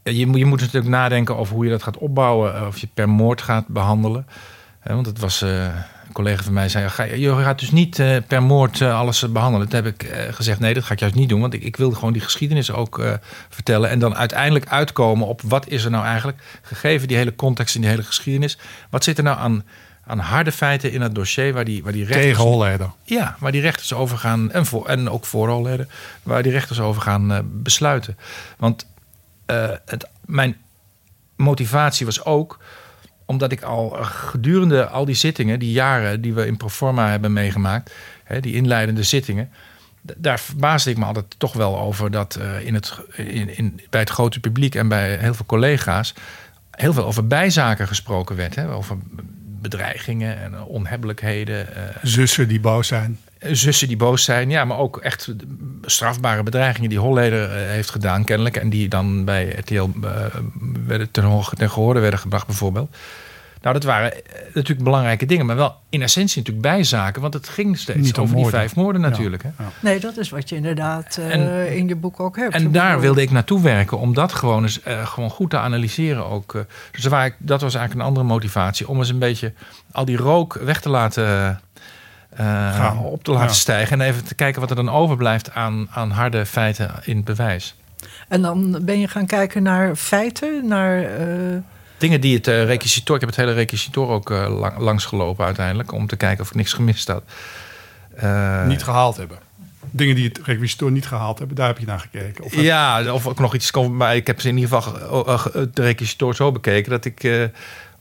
[0.02, 2.54] je, moet- je moet natuurlijk nadenken over hoe je dat gaat opbouwen.
[2.54, 4.26] eh, Of je per moord gaat behandelen.
[4.84, 5.44] Want het was.
[6.16, 9.22] Een collega van mij zei: ga, je gaat dus niet eh, per moord eh, alles
[9.22, 9.68] eh, behandelen.
[9.68, 11.40] Toen heb ik eh, gezegd: nee, dat ga ik juist niet doen.
[11.40, 13.02] Want ik, ik wilde gewoon die geschiedenis ook
[13.48, 13.90] vertellen.
[13.90, 16.42] En dan uiteindelijk uitkomen op wat is er nou eigenlijk.
[16.62, 18.58] Gegeven die hele context in die hele geschiedenis.
[18.90, 19.64] Wat zit er nou aan,
[20.06, 22.26] aan harde feiten in het dossier waar die, waar die rechters.
[22.26, 22.90] Tegen Holleder.
[23.04, 25.88] Ja, waar die rechters over gaan, en, voor, en ook voorrollen,
[26.22, 28.18] waar die rechters over gaan besluiten.
[28.58, 28.86] Want
[29.86, 30.56] het, mijn
[31.36, 32.58] motivatie was ook
[33.26, 37.94] omdat ik al gedurende al die zittingen, die jaren die we in Proforma hebben meegemaakt,
[38.24, 39.50] hè, die inleidende zittingen,
[40.16, 44.00] daar verbaasde ik me altijd toch wel over dat eh, in het, in, in, bij
[44.00, 46.14] het grote publiek en bij heel veel collega's
[46.70, 48.54] heel veel over bijzaken gesproken werd.
[48.54, 48.96] Hè, over
[49.60, 51.76] bedreigingen en onhebbelijkheden.
[51.76, 53.18] eh, Zussen die boos zijn.
[53.50, 54.50] Zussen die boos zijn.
[54.50, 55.34] Ja, maar ook echt
[55.82, 58.56] strafbare bedreigingen die Holleder eh, heeft gedaan, kennelijk.
[58.56, 60.10] En die dan bij RTL eh,
[60.86, 62.96] werden ten, ten gehore werden gebracht, bijvoorbeeld.
[63.62, 64.20] Nou, dat waren eh,
[64.54, 65.46] natuurlijk belangrijke dingen.
[65.46, 67.22] Maar wel in essentie natuurlijk bijzaken.
[67.22, 69.42] Want het ging steeds Niet over die vijf moorden natuurlijk.
[69.42, 69.48] Hè?
[69.80, 72.54] Nee, dat is wat je inderdaad eh, En- in je boek ook hebt.
[72.54, 76.26] En daar wilde ik naartoe werken om dat gewoon eens eh, gewoon goed te analyseren
[76.26, 76.64] ook.
[76.90, 78.88] Dus waar ik, dat was eigenlijk een andere motivatie.
[78.88, 79.52] Om eens een beetje
[79.92, 81.60] al die rook weg te laten...
[82.36, 82.98] eh, Gaan.
[82.98, 83.52] op te laten Ja.
[83.52, 84.00] stijgen.
[84.00, 87.74] En even te kijken wat er dan overblijft aan, aan harde feiten in het bewijs.
[88.28, 91.02] En dan ben je gaan kijken naar feiten, naar...
[91.02, 91.26] eh,
[91.98, 93.14] Dingen die het eh requisitor...
[93.14, 95.92] Ik heb het hele requisitor ook lang, langsgelopen uiteindelijk.
[95.92, 97.22] Om te kijken of ik niks gemist had.
[98.16, 99.38] Eh, niet gehaald hebben.
[99.90, 102.44] Dingen die het requisitor niet gehaald hebben, daar heb je naar gekeken.
[102.44, 103.96] Of Ja, of ik nog iets kon.
[103.96, 104.92] Maar ik heb ze in ieder geval
[105.24, 107.24] ge- ge- de requisitor zo bekeken dat ik.
[107.24, 107.42] eh,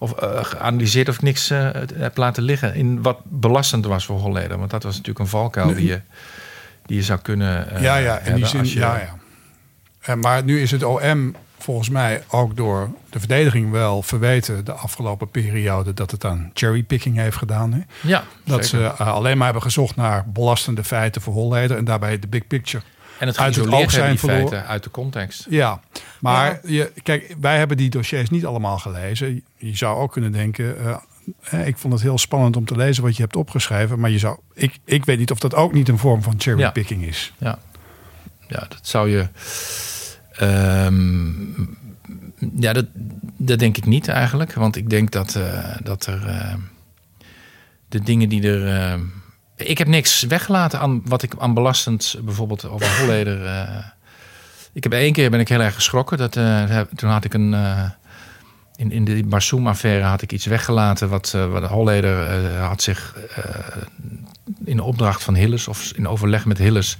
[0.01, 2.75] of eh, geanalyseerd of ik niks eh, heb laten liggen.
[2.75, 4.57] in wat belastend was voor Holleder.
[4.57, 6.01] Want dat was natuurlijk een valkuil die, je,
[6.85, 7.69] die je zou kunnen.
[7.71, 9.15] eh, ja, ja, in die zin, je- ja, ja.
[10.01, 14.71] En, maar nu is het OM volgens mij ook door de verdediging wel verweten de
[14.73, 17.73] afgelopen periode dat het aan cherrypicking heeft gedaan.
[17.73, 17.79] Hè?
[18.01, 18.93] Ja, Dat zeker.
[18.97, 22.83] ze alleen maar hebben gezocht naar belastende feiten voor Holleder en daarbij de big picture.
[23.21, 24.47] En het uit het oog zijn verloren.
[24.47, 25.45] feiten uit de context.
[25.49, 25.79] Ja,
[26.19, 29.43] maar Je, kijk, wij hebben die dossiers niet allemaal gelezen.
[29.57, 30.97] Je zou ook kunnen denken, eh,
[31.41, 34.17] hè, ik vond het heel spannend om te lezen wat je hebt opgeschreven, maar je
[34.19, 37.33] zou, ik, ik weet niet of dat ook niet een vorm van cherrypicking is.
[37.37, 37.59] Ja,
[38.47, 39.27] ja dat zou je.
[40.31, 41.31] ehm,
[42.61, 42.85] ja, dat,
[43.37, 44.53] dat denk ik niet eigenlijk.
[44.53, 46.27] Want ik denk dat, eh, dat er.
[46.27, 46.53] eh,
[47.89, 48.99] de dingen die er.
[49.63, 53.45] Ik heb niks weggelaten aan wat ik aan belastend bijvoorbeeld over Holleder.
[53.45, 53.77] eh,
[54.73, 56.17] ik heb één keer ben ik heel erg geschrokken.
[56.17, 57.53] Dat, eh, toen had ik een.
[57.53, 57.89] eh,
[58.75, 61.09] in, in de Barsoom-affaire had ik iets weggelaten.
[61.09, 63.15] Wat, wat Holleder had zich
[64.65, 66.97] in opdracht van Hilles of in overleg met Hilles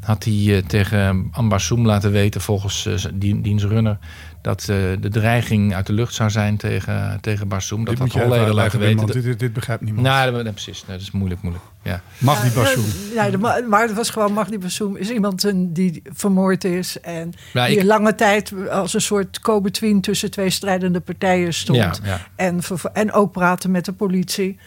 [0.00, 3.98] had hij tegen Ambarsoem laten weten, volgens eh, zijn dien- dienstrunner,
[4.42, 7.84] dat de dreiging uit de lucht zou zijn tegen, tegen Barsoem.
[7.84, 9.38] Dat had Holleder laten weten.
[9.38, 10.06] dit, begrijpt niemand.
[10.06, 10.84] Nou, nee, precies.
[10.86, 11.64] Nee, dat is moeilijk, moeilijk.
[11.88, 12.00] Ja.
[12.18, 12.84] Mag die ja, Bassoen?
[13.14, 17.32] ja, de maar het was gewoon Magdi Bassoum is iemand een- die vermoord is en
[17.52, 21.78] Ja, die ik- lange tijd als een soort co-between tussen twee strijdende partijen stond.
[21.78, 22.20] Ja, ja.
[22.36, 22.60] En,
[22.92, 24.58] en ook praten met de politie.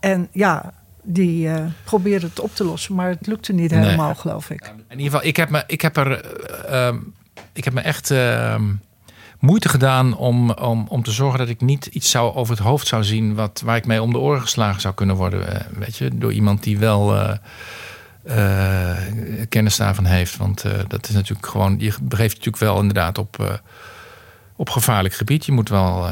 [0.00, 3.80] En ja, die eh, probeerde het op te lossen, maar het lukte niet Nee.
[3.84, 4.66] helemaal, geloof ik.
[4.88, 6.96] In ieder geval, ik heb me, ik heb er, eh, ehm,
[7.52, 8.62] ik heb me echt ehm,
[9.42, 12.86] moeite gedaan om, om, om te zorgen dat ik niet iets zou over het hoofd
[12.86, 15.54] zou zien wat, waar ik mee om de oren geslagen zou kunnen worden.
[15.54, 17.32] Eh, weet je, door iemand die wel uh,
[18.24, 18.96] uh,
[19.48, 20.36] kennis daarvan heeft.
[20.36, 23.60] Want dat is natuurlijk gewoon, je begeeft natuurlijk wel inderdaad op,
[24.56, 25.44] op gevaarlijk gebied.
[25.44, 26.06] Je moet wel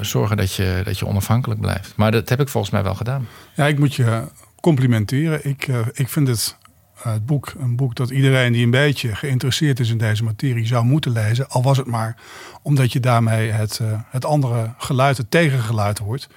[0.00, 1.92] zorgen dat je, dat je onafhankelijk blijft.
[1.96, 3.28] Maar dat heb ik volgens mij wel gedaan.
[3.54, 4.22] Ja, ik moet je
[4.60, 5.48] complimenteren.
[5.48, 6.63] Ik, ik vind het eh,
[7.12, 7.52] het boek.
[7.58, 11.48] Een boek dat iedereen die een beetje geïnteresseerd is in deze materie zou moeten lezen.
[11.48, 12.16] Al was het maar
[12.62, 16.28] omdat je daarmee het, uh, het andere geluid, het tegengeluid hoort.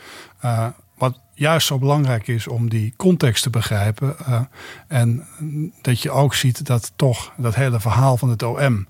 [0.46, 4.16] Uh, wat juist zo belangrijk is om die context te begrijpen.
[4.88, 5.26] en
[5.82, 8.88] dat je ook ziet dat toch dat hele verhaal van het OM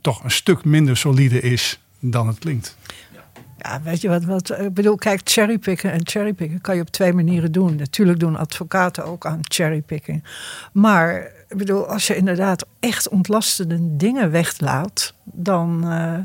[0.00, 2.76] toch een stuk minder solide is dan het klinkt.
[3.58, 7.12] Ja, weet je wat, wat ik bedoel, kijk, cherrypicken en cherrypicken kan je op twee
[7.12, 7.76] manieren doen.
[7.76, 10.24] Natuurlijk doen advocaten ook aan cherrypicking.
[10.72, 15.80] Maar ik bedoel, als je inderdaad echt ontlastende dingen weglaat, dan.
[15.84, 16.18] Uh,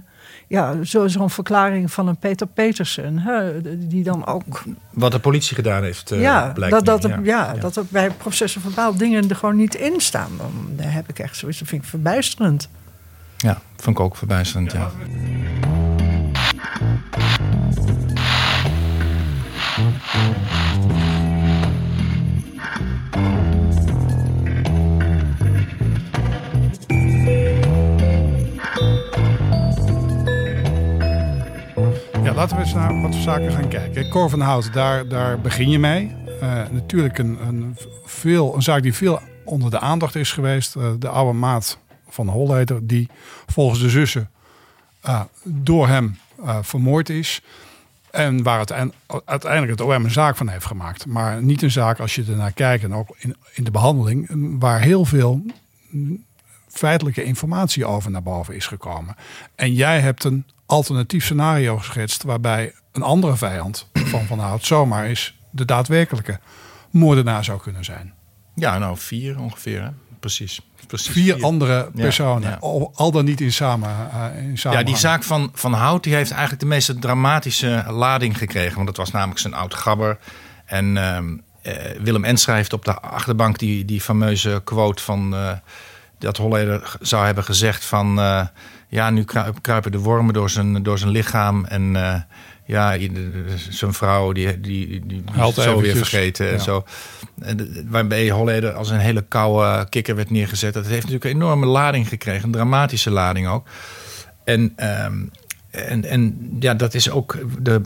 [0.48, 4.64] ja, zo'n verklaring van een Peter Petersen, hè, die dan ook.
[4.90, 6.86] Wat de politie gedaan heeft, uh, ja, blijkt.
[6.86, 7.20] Dat, dat, ja.
[7.24, 10.32] ja, dat er bij processen verbaal dingen er gewoon niet in staan.
[10.38, 12.70] Dan heb ik echt zoiets, dat vind ik verbijsterend.
[13.38, 14.80] Ja, vond ik ook verbijsterend, ja.
[14.80, 15.93] Ja,
[32.44, 34.10] laten we eens naar wat zaken gaan kijken.
[34.10, 36.16] Cor van Hout, daar, daar begin je mee.
[36.42, 40.76] Uh, natuurlijk een, een, veel, een zaak die veel onder de aandacht is geweest.
[40.76, 41.78] Uh, de oude maat
[42.10, 43.10] van Holleder, die
[43.46, 44.30] volgens de zussen
[45.06, 46.18] uh, door hem
[46.62, 47.42] vermoord is.
[48.12, 48.74] En waar het
[49.26, 51.06] uiteindelijk het OM een zaak van heeft gemaakt.
[51.06, 54.28] Maar niet een zaak als je ernaar kijkt en ook in, in de behandeling,
[54.60, 55.42] waar heel veel
[56.68, 59.16] feitelijke informatie over naar boven is gekomen.
[59.56, 65.10] En jij hebt een alternatief scenario geschetst waarbij een andere vijand van Van Hout zomaar
[65.10, 66.40] is de daadwerkelijke
[66.90, 68.14] moordenaar zou kunnen zijn.
[68.56, 69.90] Ja, nou vier ongeveer, hè?
[70.20, 70.62] precies.
[70.88, 73.90] Precies, vier, andere personen, Al, dan niet in samen.
[73.90, 78.38] Uh, in ja, die zaak van, van Hout die heeft eigenlijk de meest dramatische lading
[78.38, 78.76] gekregen.
[78.76, 80.18] Want het was namelijk zijn oud gabber.
[80.66, 81.20] En uh,
[82.00, 85.34] Willem En schrijft op de achterbank die, die fameuze quote van...
[85.34, 85.52] Uh,
[86.20, 88.20] dat Holleder zou hebben gezegd van...
[88.94, 89.24] ja, nu
[89.62, 91.96] kruipen de wormen door zijn, door zijn lichaam en
[92.66, 92.98] ja,
[93.70, 96.86] zijn vrouw die, die, die, zo weer vergeten en zo.
[97.86, 100.74] Waarbij Holleder als een hele koude kikker werd neergezet.
[100.74, 103.68] Dat heeft natuurlijk een enorme lading gekregen, een dramatische lading ook.
[104.44, 104.74] En,
[105.06, 105.32] um,
[105.70, 107.82] en, en ja, dat is ook de,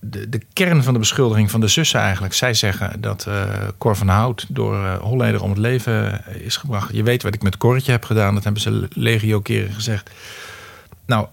[0.00, 2.34] de, de kern van de beschuldiging van de zussen eigenlijk.
[2.34, 3.44] Zij zeggen dat uh,
[3.78, 6.92] Cor van Hout door uh, Holleder om het leven is gebracht.
[6.92, 10.10] Je weet wat ik met Corretje heb gedaan, dat hebben ze legio keren gezegd.
[11.06, 11.26] Nou,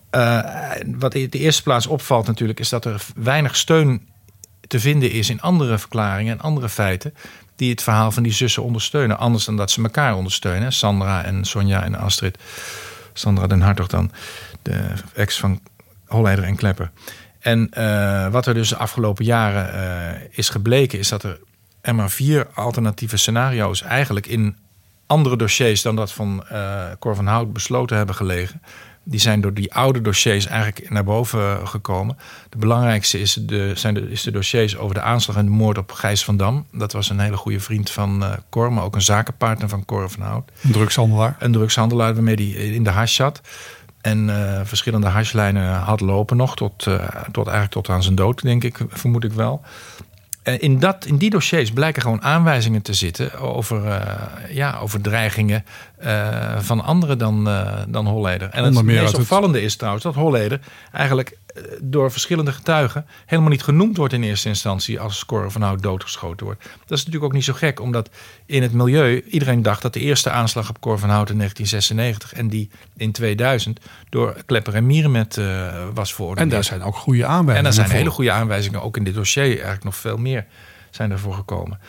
[0.98, 4.08] wat in de eerste plaats opvalt natuurlijk, is dat er weinig steun
[4.68, 7.14] te vinden is in andere verklaringen en andere feiten
[7.56, 9.18] die het verhaal van die zussen ondersteunen.
[9.18, 10.74] Anders dan dat ze elkaar ondersteunen.
[10.74, 12.38] Sandra en Sonja en Astrid.
[13.14, 14.12] Sandra den Hartog dan,
[14.62, 14.82] de
[15.14, 15.60] ex van
[16.06, 16.92] Holleider en Klepper.
[17.46, 21.40] En uh, wat er dus de afgelopen jaren uh, is gebleken, is dat er,
[21.82, 24.58] er maar vier alternatieve scenario's eigenlijk in
[25.06, 28.62] andere dossiers dan dat van uh, Cor van Hout besloten hebben gelegen
[29.06, 32.18] die zijn door die oude dossiers eigenlijk naar boven gekomen.
[32.50, 35.78] De belangrijkste is de, zijn de, is de dossiers over de aanslag en de moord
[35.78, 36.66] op Gijs van Dam.
[36.72, 40.10] Dat was een hele goede vriend van uh, Cor, maar ook een zakenpartner van Cor
[40.10, 40.52] van Hout.
[40.64, 41.36] Een drugshandelaar.
[41.40, 43.42] Een drugshandelaar waarmee hij in de hash zat.
[44.06, 46.96] En uh, verschillende hashlijnen had lopen nog, tot, uh,
[47.32, 49.62] tot eigenlijk tot aan zijn dood, denk ik, vermoed ik wel.
[50.44, 54.00] Eh, in, dat, in die dossiers blijken gewoon aanwijzingen te zitten over, uh,
[54.50, 55.66] ja, over dreigingen
[56.58, 57.50] van anderen dan,
[57.88, 58.50] dan Holleder.
[58.50, 60.60] En het meest opvallende is trouwens dat Holleder
[60.92, 61.38] eigenlijk
[61.82, 66.46] door verschillende getuigen helemaal niet genoemd wordt in eerste instantie als score van Hout doodgeschoten
[66.46, 66.64] wordt.
[66.64, 68.10] Dat is natuurlijk ook niet zo gek, omdat
[68.46, 72.40] in het milieu iedereen dacht dat de eerste aanslag op Cor van Hout in 1996
[72.40, 76.46] en die in 2000 door Klepper en Mierenmet uh, was veroordeeld.
[76.46, 77.58] En daar zijn ook goede aanwijzingen.
[77.58, 80.46] En daar zijn hele goede aanwijzingen, ook in dit dossier eigenlijk nog veel meer
[80.90, 81.80] zijn ervoor gekomen.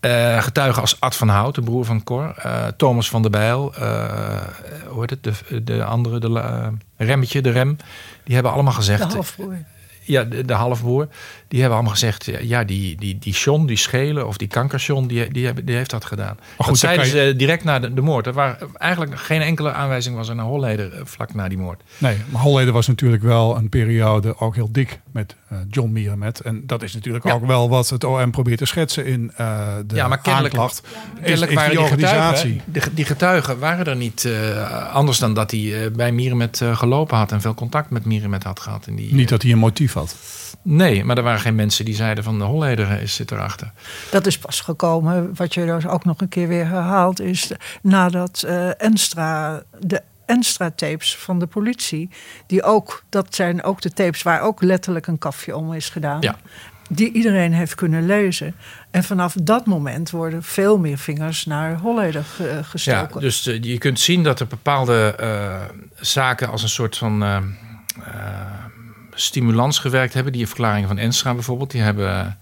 [0.00, 2.34] Uh, getuigen als Ad van Hout, de broer van Cor.
[2.46, 3.72] Uh, Thomas van der Bijl.
[3.78, 4.40] Uh,
[4.88, 5.22] hoe heet het?
[5.22, 7.76] De, de andere, de Remmetje, de Rem.
[8.24, 9.08] Die hebben allemaal gezegd...
[9.08, 9.58] De halfbroer.
[10.02, 11.08] Ja, de, de halfbroer.
[11.48, 12.30] Die hebben allemaal gezegd...
[12.40, 16.04] Ja, die, die, die John, die Schelen of die Kankershon, die, die, die heeft dat
[16.04, 16.36] gedaan.
[16.58, 18.26] Maar goed, zeiden ze direct na de, de moord.
[18.26, 21.82] Er waar eigenlijk geen enkele aanwijzing was er naar Holleder vlak na die moord.
[21.98, 25.36] Nee, maar Holleder was natuurlijk wel een periode ook heel dik met
[25.70, 26.40] John Mierenmet.
[26.40, 30.08] En dat is natuurlijk ook wel wat het OM probeert te schetsen in de ja,
[30.08, 30.82] maar kennelijk, aanklacht.
[31.22, 32.60] Kennelijk is, waren die, die organisatie.
[32.64, 34.28] Getuigen, die getuigen waren er niet
[34.92, 38.84] anders dan dat hij bij Mierenmet gelopen had en veel contact met Mierenmet had gehad.
[38.90, 40.16] Die, niet dat hij een motief had.
[40.62, 43.72] Nee, maar er waren geen mensen die zeiden van de Holleder is, zit erachter.
[44.10, 47.50] Dat is pas gekomen, wat je dus ook nog een keer weer herhaalt, is
[47.82, 52.10] nadat uh, Enstra, de Enstra-tapes van de politie,
[52.46, 56.20] die ook, dat zijn ook de tapes waar ook letterlijk een kafje om is gedaan.
[56.20, 56.36] Ja.
[56.90, 58.54] Die iedereen heeft kunnen lezen.
[58.90, 62.24] En vanaf dat moment worden veel meer vingers naar Holleder
[62.62, 63.14] gestoken.
[63.14, 65.56] Ja, dus uh, je kunt zien dat er bepaalde uh,
[65.94, 67.24] zaken als een soort van
[69.16, 70.32] stimulans gewerkt hebben.
[70.32, 72.38] Die verklaringen van Enstra bijvoorbeeld, die hebben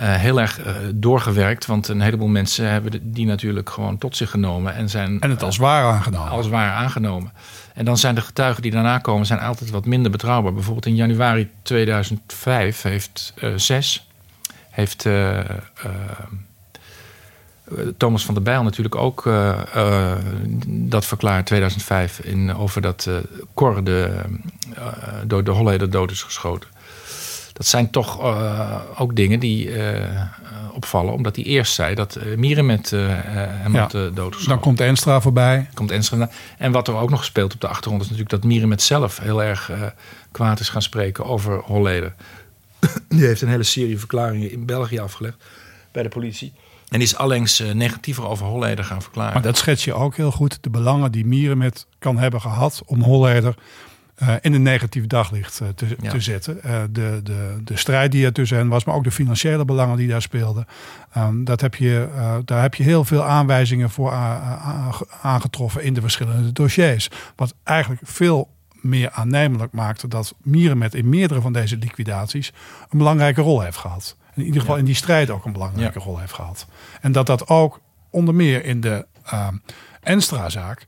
[0.00, 1.66] uh, heel erg uh, doorgewerkt.
[1.66, 4.74] Want een heleboel mensen hebben die natuurlijk gewoon tot zich genomen.
[4.74, 6.30] En, zijn, en het als waar aangenomen.
[6.30, 7.32] Als waar aangenomen.
[7.74, 10.52] En dan zijn de getuigen die daarna komen zijn altijd wat minder betrouwbaar.
[10.52, 14.08] Bijvoorbeeld in januari 2005 heeft zes...
[14.70, 15.06] heeft
[17.96, 20.12] Thomas van der Bijl natuurlijk ook uh, uh,
[20.66, 23.16] dat verklaard 2005 in, over dat uh,
[23.54, 24.20] Cor de,
[25.26, 26.68] door de Holleder dood is geschoten.
[27.52, 28.20] Dat zijn toch
[28.98, 29.70] ook dingen die
[30.72, 34.48] opvallen, omdat hij eerst zei dat Mieren met hem ja, had doodgeschoten.
[34.48, 35.68] Dan komt Enstra voorbij.
[35.74, 36.30] Komt Enstra.
[36.58, 39.18] En wat er ook nog speelt op de achtergrond is natuurlijk dat Mieren met zelf
[39.18, 39.70] heel erg
[40.30, 42.14] kwaad is gaan spreken over Holleder.
[43.08, 45.36] Die heeft een hele serie verklaringen in België afgelegd
[45.92, 46.52] bij de politie.
[46.90, 49.32] En is allengs uh, negatiever over Holleder gaan verklaren.
[49.32, 50.58] Maar dat schets je ook heel goed.
[50.60, 53.54] De belangen die Mierenmet kan hebben gehad om Holleder
[54.22, 56.10] uh, in een negatief daglicht uh, te, Ja.
[56.10, 56.60] te zetten.
[56.92, 60.08] de, de, de strijd die er tussen hen was, maar ook de financiële belangen die
[60.08, 60.66] daar speelden.
[61.16, 62.08] Um, dat heb je,
[62.44, 64.12] daar heb je heel veel aanwijzingen voor
[65.22, 67.08] aangetroffen in de verschillende dossiers.
[67.36, 72.52] Wat eigenlijk veel meer aannemelijk maakte dat Mierenmet in meerdere van deze liquidaties
[72.88, 76.18] een belangrijke rol heeft gehad in ieder geval in die strijd ook een belangrijke rol
[76.18, 76.66] heeft gehad.
[77.00, 79.48] En dat dat ook onder meer in de uh,
[80.00, 80.84] Enstra-zaak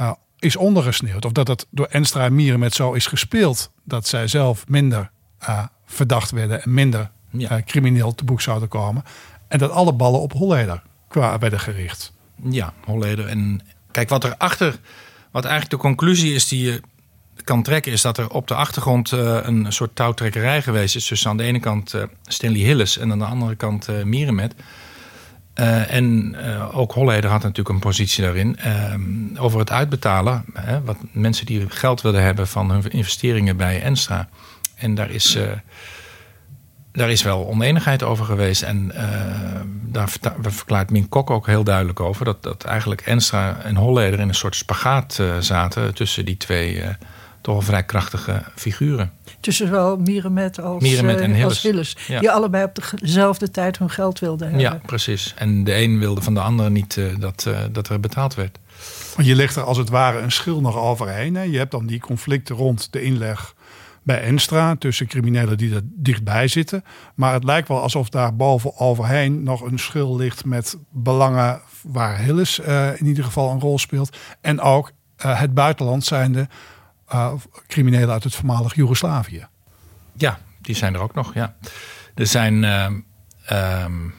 [0.00, 1.24] uh, is ondergesneeuwd.
[1.24, 5.10] Of dat het door Enstra en Mieren met zo is gespeeld dat zij zelf minder
[5.48, 7.62] uh, verdacht werden en minder Ja.
[7.64, 9.04] crimineel te boek zouden komen.
[9.48, 12.12] En dat alle ballen op Holleder qua werden gericht.
[12.42, 13.26] Ja, Holleder.
[13.28, 14.78] En kijk, wat erachter,
[15.30, 16.80] wat eigenlijk de conclusie is die je
[17.44, 21.30] kan trekken, is dat er op de achtergrond uh, een soort touwtrekkerij geweest is tussen
[21.30, 24.04] aan de ene kant uh, Stanley Hillis en aan de andere kant uh,
[25.94, 26.36] en
[26.72, 28.58] ook Holleder had natuurlijk een positie daarin.
[29.38, 34.28] over het uitbetalen, hè, wat mensen die geld wilden hebben van hun investeringen bij Enstra.
[34.74, 35.38] En daar is,
[36.92, 38.62] daar is wel oneenigheid over geweest.
[38.62, 38.92] En
[39.82, 40.08] daar
[40.40, 42.24] verklaart Min Kok ook heel duidelijk over.
[42.24, 46.82] Dat, dat eigenlijk Enstra en Holleder in een soort spagaat zaten tussen die twee
[47.44, 49.12] toch wel vrij krachtige figuren.
[49.40, 51.48] Tussen zowel Mierenmet als, Mierenmet en uh, Hilles.
[51.48, 51.96] als Hilles.
[52.06, 52.20] Ja.
[52.20, 54.64] Die allebei op dezelfde tijd hun geld wilden hebben.
[54.64, 55.34] Ja, precies.
[55.36, 58.58] En de een wilde van de ander niet uh, dat, uh, dat er betaald werd.
[59.14, 61.34] Want je legt er als het ware een schil nog overheen.
[61.34, 61.42] Hè?
[61.42, 63.54] Je hebt dan die conflicten rond de inleg
[64.02, 66.84] bij Enstra tussen criminelen die er dichtbij zitten.
[67.14, 72.18] Maar het lijkt wel alsof daar boven overheen nog een schil ligt met belangen waar
[72.18, 74.16] Hilles uh, in ieder geval een rol speelt.
[74.40, 74.92] En ook
[75.24, 76.48] uh, het buitenland zijnde
[77.14, 77.32] uh,
[77.66, 79.46] criminelen uit het voormalig Joegoslavië.
[80.16, 81.54] Ja, die zijn er ook nog, ja.
[82.14, 82.62] Er zijn...
[82.62, 82.86] Uh,
[83.84, 84.14] um,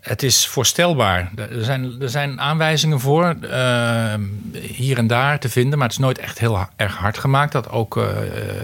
[0.00, 1.30] het is voorstelbaar.
[1.36, 4.14] Er zijn, er zijn aanwijzingen voor, uh,
[4.52, 7.52] hier en daar te vinden, maar het is nooit echt heel erg hard gemaakt.
[7.52, 8.06] Dat ook uh,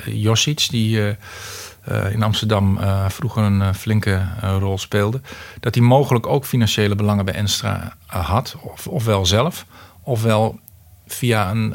[0.06, 5.20] Josic, die uh, in Amsterdam vroeger een flinke rol speelde,
[5.60, 9.66] dat hij mogelijk ook financiële belangen bij Enstra had, of, ofwel zelf,
[10.02, 10.60] ofwel
[11.14, 11.74] via een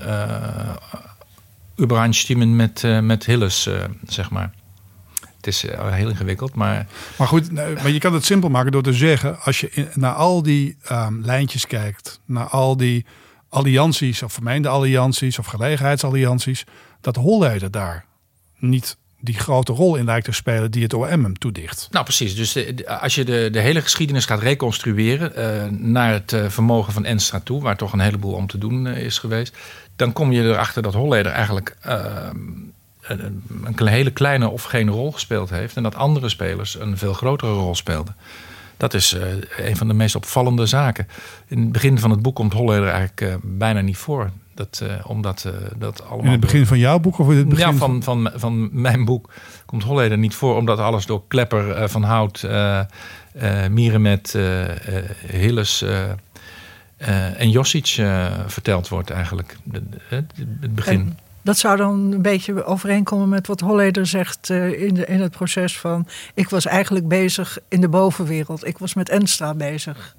[1.80, 4.54] Übereinstimmen met, uh, met Hilles, uh, zeg maar.
[5.36, 6.88] Het is heel ingewikkeld, maar...
[7.18, 9.42] Maar goed, maar je kan het simpel maken door te zeggen...
[9.42, 12.20] als je naar al die um, lijntjes kijkt...
[12.26, 13.06] naar al die
[13.50, 15.40] allianties of vermeende allianties...
[15.40, 16.64] of gelegenheidsallianties...
[17.02, 18.06] dat Holleder daar
[18.58, 21.88] niet die grote rol in lijkt te spelen die het OM hem toedicht.
[21.92, 22.36] Nou, precies.
[22.36, 27.06] Dus als je de, de hele geschiedenis gaat reconstrueren uh, naar het uh, vermogen van
[27.06, 29.56] Enstra toe, waar toch een heleboel om te doen uh, is geweest,
[29.96, 35.50] dan kom je erachter dat Holleder eigenlijk een, een, hele kleine of geen rol gespeeld
[35.50, 38.16] heeft en dat andere spelers een veel grotere rol speelden.
[38.78, 39.16] Dat is
[39.58, 41.08] een van de meest opvallende zaken.
[41.48, 44.30] In het begin van het boek komt Holleder eigenlijk bijna niet voor.
[44.56, 46.26] Dat, uh, omdat uh, dat allemaal.
[46.26, 49.06] In het begin van jouw boek of in het begin ja, van, van, van mijn
[49.06, 49.30] boek
[49.66, 52.82] komt Holleder niet voor, omdat alles door Klepper, uh, Van Hout, uh,
[53.70, 54.38] Mierenmet,
[55.28, 55.86] Hilles
[57.38, 57.88] en Josic
[58.48, 59.58] verteld wordt eigenlijk.
[60.10, 61.00] Het begin.
[61.00, 65.22] En, Dat zou dan een beetje overeenkomen met wat Holleder zegt uh, in, de, in
[65.22, 66.08] het proces van...
[66.34, 68.68] ik was eigenlijk bezig in de bovenwereld.
[68.68, 70.16] Ik was met Enstra bezig.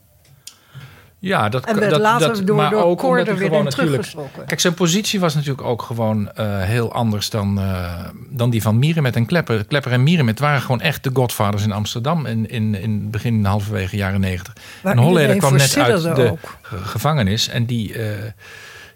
[1.18, 3.48] Ja, dat En werd dat, later dat, door, maar door ook omdat er hij weer
[3.48, 4.14] gewoon natuurlijk.
[4.46, 8.78] Kijk, zijn positie was natuurlijk ook gewoon eh, heel anders dan, eh, dan die van
[8.78, 9.64] Mierenmet en Klepper.
[9.64, 13.96] Klepper en Mierenmet waren gewoon echt de godfathers in Amsterdam in, in, in begin halverwege
[13.96, 14.52] jaren negentig.
[14.82, 16.58] En Holleder kwam net uit de ook.
[16.62, 18.08] ge- gevangenis en die, eh,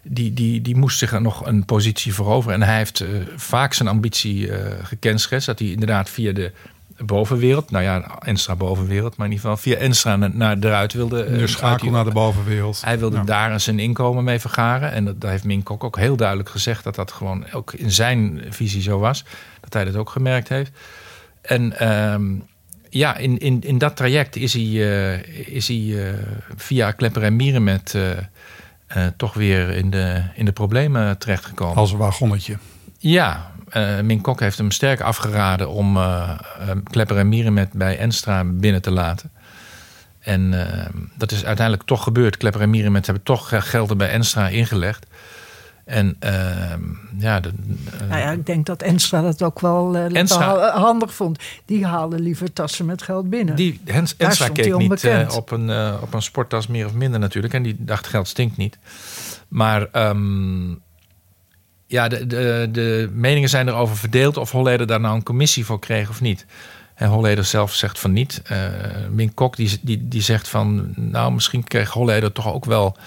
[0.03, 2.61] die, die, die moest zich er nog een positie veroveren.
[2.61, 3.03] En hij heeft
[3.35, 4.51] vaak zijn ambitie
[4.83, 6.51] gekenschetst dat hij inderdaad via de
[7.05, 11.23] bovenwereld, nou ja, Enstra bovenwereld, maar in ieder geval via Enstra naar, eruit wilde.
[11.23, 12.81] eh, De schakel naar de bovenwereld.
[12.85, 13.23] hij wilde Ja.
[13.23, 14.91] daar zijn inkomen mee vergaren.
[14.91, 17.91] En dat, daar heeft Mink Kok ook heel duidelijk gezegd dat dat gewoon ook in
[17.91, 19.25] zijn visie zo was.
[19.61, 20.71] Dat hij dat ook gemerkt heeft.
[21.41, 22.23] En ehm,
[22.89, 26.13] ja, in, in, in dat traject is hij, eh, is hij eh,
[26.55, 28.11] via Klepper en Mierenmet eh,
[28.87, 31.75] eh, toch weer in de, in de problemen terechtgekomen.
[31.75, 32.57] Als een wagonnetje.
[32.97, 33.50] Ja,
[34.01, 36.29] Mink Kok heeft hem sterk afgeraden om eh,
[36.59, 39.31] eh, Klepper en Mierenmet bij Enstra binnen te laten.
[40.19, 40.53] En
[41.17, 42.37] dat is uiteindelijk toch gebeurd.
[42.37, 45.05] Klepper en Mierenmet hebben toch gelden bij Enstra ingelegd.
[45.85, 46.33] En eh,
[47.17, 47.51] ja, de,
[48.07, 51.39] Nou ja, ik denk dat Enstra dat ook wel Enstra- handig vond.
[51.65, 53.55] Die haalde liever tassen met geld binnen.
[53.55, 54.91] die, Hens, Enstra keek niet
[55.35, 57.53] op, een, op een sporttas meer of minder natuurlijk.
[57.53, 58.77] En die dacht geld stinkt niet.
[59.47, 60.73] Maar ehm,
[61.91, 65.79] ja, de, de, de meningen zijn erover verdeeld of Holleder daar nou een commissie voor
[65.79, 66.45] kreeg of niet.
[66.95, 68.41] En Holleder zelf zegt van niet.
[69.11, 70.93] Mink Kok die, die, die zegt van...
[70.95, 72.97] nou, misschien kreeg Holleder toch ook wel...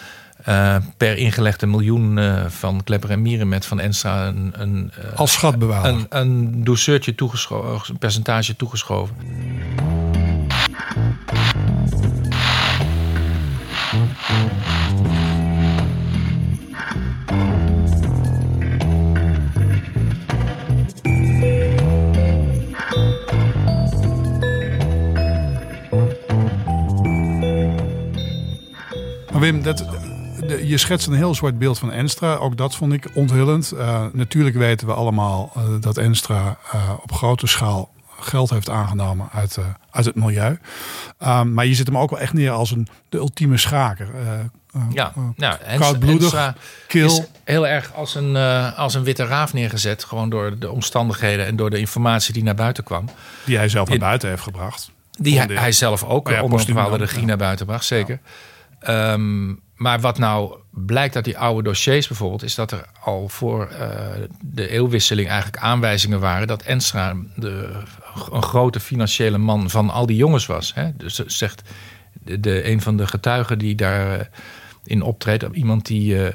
[0.45, 4.27] eh, per ingelegde miljoen eh, van Klepper en Mierenmet van Enstra...
[4.27, 5.93] een, een, Als schatbewaarder.
[5.93, 9.15] een, een douceurtje toegeschoven, een percentage toegeschoven.
[29.45, 32.35] Wim, dat, de- je schetst een heel zwart beeld van Enstra.
[32.35, 33.73] Ook dat vond ik onthullend.
[33.73, 39.29] Eh, natuurlijk weten we allemaal eh, dat Enstra eh, op grote schaal geld heeft aangenomen
[39.33, 39.59] uit,
[39.91, 40.59] uit het milieu.
[41.27, 44.09] Um, maar je zit hem ook wel echt neer als een, de ultieme schaker.
[44.15, 44.29] Uh,
[44.77, 46.55] uh, Ja, uh, nou, koudbloedig, Enstra
[46.89, 47.07] kil.
[47.07, 50.05] is heel erg als een, uh, als een witte raaf neergezet.
[50.05, 53.09] Gewoon door de omstandigheden en door de informatie die naar buiten kwam.
[53.45, 54.91] Die hij zelf naar buiten heeft gebracht.
[55.11, 57.27] Die hij, hij zelf ook Oh ja, onder een bepaalde regie ja.
[57.27, 58.21] naar buiten bracht, zeker.
[58.85, 62.43] Ehm, maar wat nou blijkt uit die oude dossiers bijvoorbeeld...
[62.43, 63.89] is dat er al voor eh,
[64.41, 66.47] de eeuwwisseling eigenlijk aanwijzingen waren...
[66.47, 67.83] dat Enstra de,
[68.33, 70.75] een grote financiële man van al die jongens was.
[70.75, 70.97] Hè?
[70.97, 71.63] Dus zegt
[72.13, 74.27] de, een van de getuigen die daarin
[74.85, 75.45] in optreedt...
[75.53, 76.27] iemand die...
[76.27, 76.35] eh,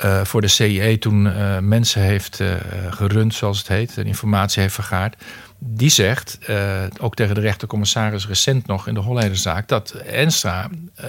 [0.00, 2.54] eh, voor de CIE toen eh, mensen heeft eh,
[2.90, 5.16] gerund, zoals het heet, en informatie heeft vergaard.
[5.62, 11.06] Die zegt, eh, ook tegen de rechtercommissaris recent nog in de Hollederzaak, dat Enstra eh,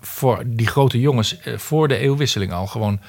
[0.00, 3.00] voor die grote jongens eh, voor de eeuwwisseling al gewoon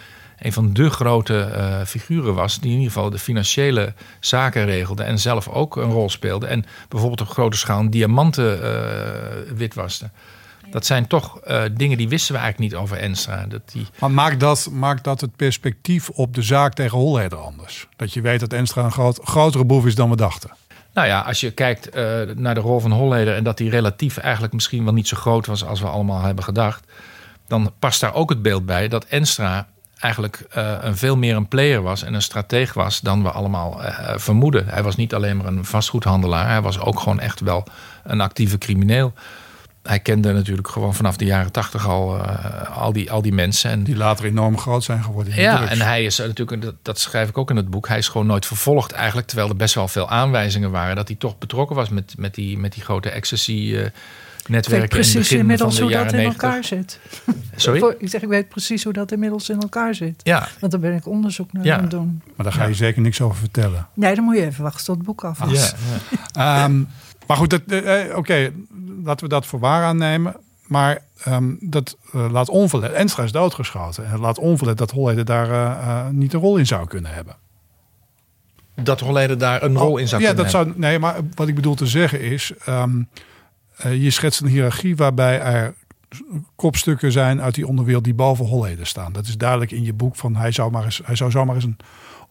[0.41, 5.03] een van de grote eh, figuren was, die in ieder geval de financiële zaken regelde
[5.03, 6.47] en zelf ook een rol speelde.
[6.47, 10.09] En bijvoorbeeld op grote schaal diamanten uh, witwaste.
[10.69, 13.45] Dat zijn toch uh, dingen die wisten we eigenlijk niet over Enstra.
[13.45, 13.87] Dat die...
[13.99, 17.87] Maar maakt dat, maakt dat het perspectief op de zaak tegen Holleder anders?
[17.95, 20.51] Dat je weet dat Enstra een groot, grotere boef is dan we dachten?
[20.93, 23.35] Nou ja, als je kijkt uh, naar de rol van Holleder...
[23.35, 25.65] en dat die relatief eigenlijk misschien wel niet zo groot was...
[25.65, 26.91] als we allemaal hebben gedacht...
[27.47, 29.67] dan past daar ook het beeld bij dat Enstra
[29.99, 32.03] eigenlijk uh, een veel meer een player was...
[32.03, 34.67] en een strateeg was dan we allemaal uh, vermoeden.
[34.67, 36.47] Hij was niet alleen maar een vastgoedhandelaar...
[36.47, 37.63] hij was ook gewoon echt wel
[38.03, 39.13] een actieve crimineel
[39.83, 43.71] hij kende natuurlijk gewoon vanaf de jaren tachtig al, uh, al, die, al die mensen.
[43.71, 45.35] En, die later enorm groot zijn geworden.
[45.35, 45.71] ja, drugs.
[45.71, 48.27] en hij is natuurlijk, dat, dat schrijf ik ook in het boek, hij is gewoon
[48.27, 49.27] nooit vervolgd eigenlijk.
[49.27, 52.57] Terwijl er best wel veel aanwijzingen waren dat hij toch betrokken was met, met, die,
[52.57, 53.51] met die grote ecstasy.
[53.51, 53.85] Uh,
[54.47, 56.43] netwerken ik weet precies in het begin inmiddels van de hoe dat in 90.
[56.43, 56.99] elkaar zit.
[57.55, 57.95] Sorry?
[57.97, 60.21] Ik zeg, ik weet precies hoe dat inmiddels in elkaar zit.
[60.23, 60.47] Ja.
[60.59, 61.75] Want daar ben ik onderzoek naar Ja.
[61.75, 62.21] aan het doen.
[62.35, 62.75] Maar daar ga je Ja.
[62.75, 63.87] zeker niks over vertellen.
[63.93, 65.73] Nee, dan moet je even wachten tot het boek af is.
[66.33, 66.87] Ja, Um,
[67.31, 68.51] maar goed, dat, eh, oké,
[69.03, 70.35] laten we dat voor waar aannemen.
[70.67, 72.91] Maar um, dat uh, laat onverlet.
[72.91, 74.05] Enstra is doodgeschoten.
[74.05, 77.35] En laat onverlet dat Holleder daar uh, uh, niet een rol in zou kunnen hebben.
[78.75, 80.73] Dat Holleder daar een rol in zou ja, kunnen dat hebben.
[80.73, 80.89] zou.
[80.89, 82.53] Nee, maar wat ik bedoel te zeggen is.
[82.69, 83.09] Um,
[83.91, 85.73] je schetst een hiërarchie waarbij er
[86.55, 89.13] kopstukken zijn uit die onderwereld die boven Holleder staan.
[89.13, 91.63] Dat is duidelijk in je boek van hij zou, maar eens, hij zou zomaar eens
[91.63, 91.77] een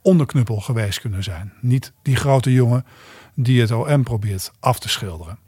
[0.02, 1.52] onderknuppel geweest kunnen zijn.
[1.60, 2.84] Niet die grote jongen
[3.42, 5.38] die het OM probeert af te schilderen.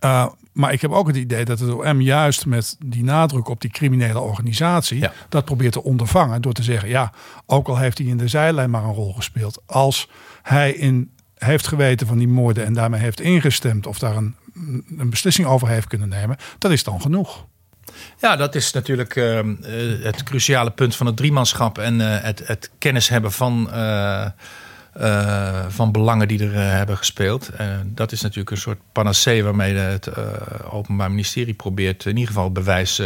[0.00, 3.60] Uh, maar ik heb ook het idee dat het OM juist met die nadruk op
[3.60, 5.12] die criminele organisatie Ja.
[5.28, 7.12] dat probeert te ondervangen door te zeggen, ja,
[7.46, 10.08] ook al heeft hij in de zijlijn maar een rol gespeeld, als
[10.42, 14.36] hij in heeft geweten van die moorden en daarmee heeft ingestemd of daar een,
[14.98, 17.46] een beslissing over heeft kunnen nemen, dat is dan genoeg.
[18.20, 19.40] Ja, dat is natuurlijk uh,
[20.02, 23.70] het cruciale punt van het driemanschap en uh, het, het, kennis hebben van,
[25.00, 27.50] uh, van belangen die er hebben gespeeld.
[27.84, 30.10] dat is natuurlijk een soort panacee waarmee het
[30.70, 33.00] Openbaar Ministerie probeert in ieder geval bewijs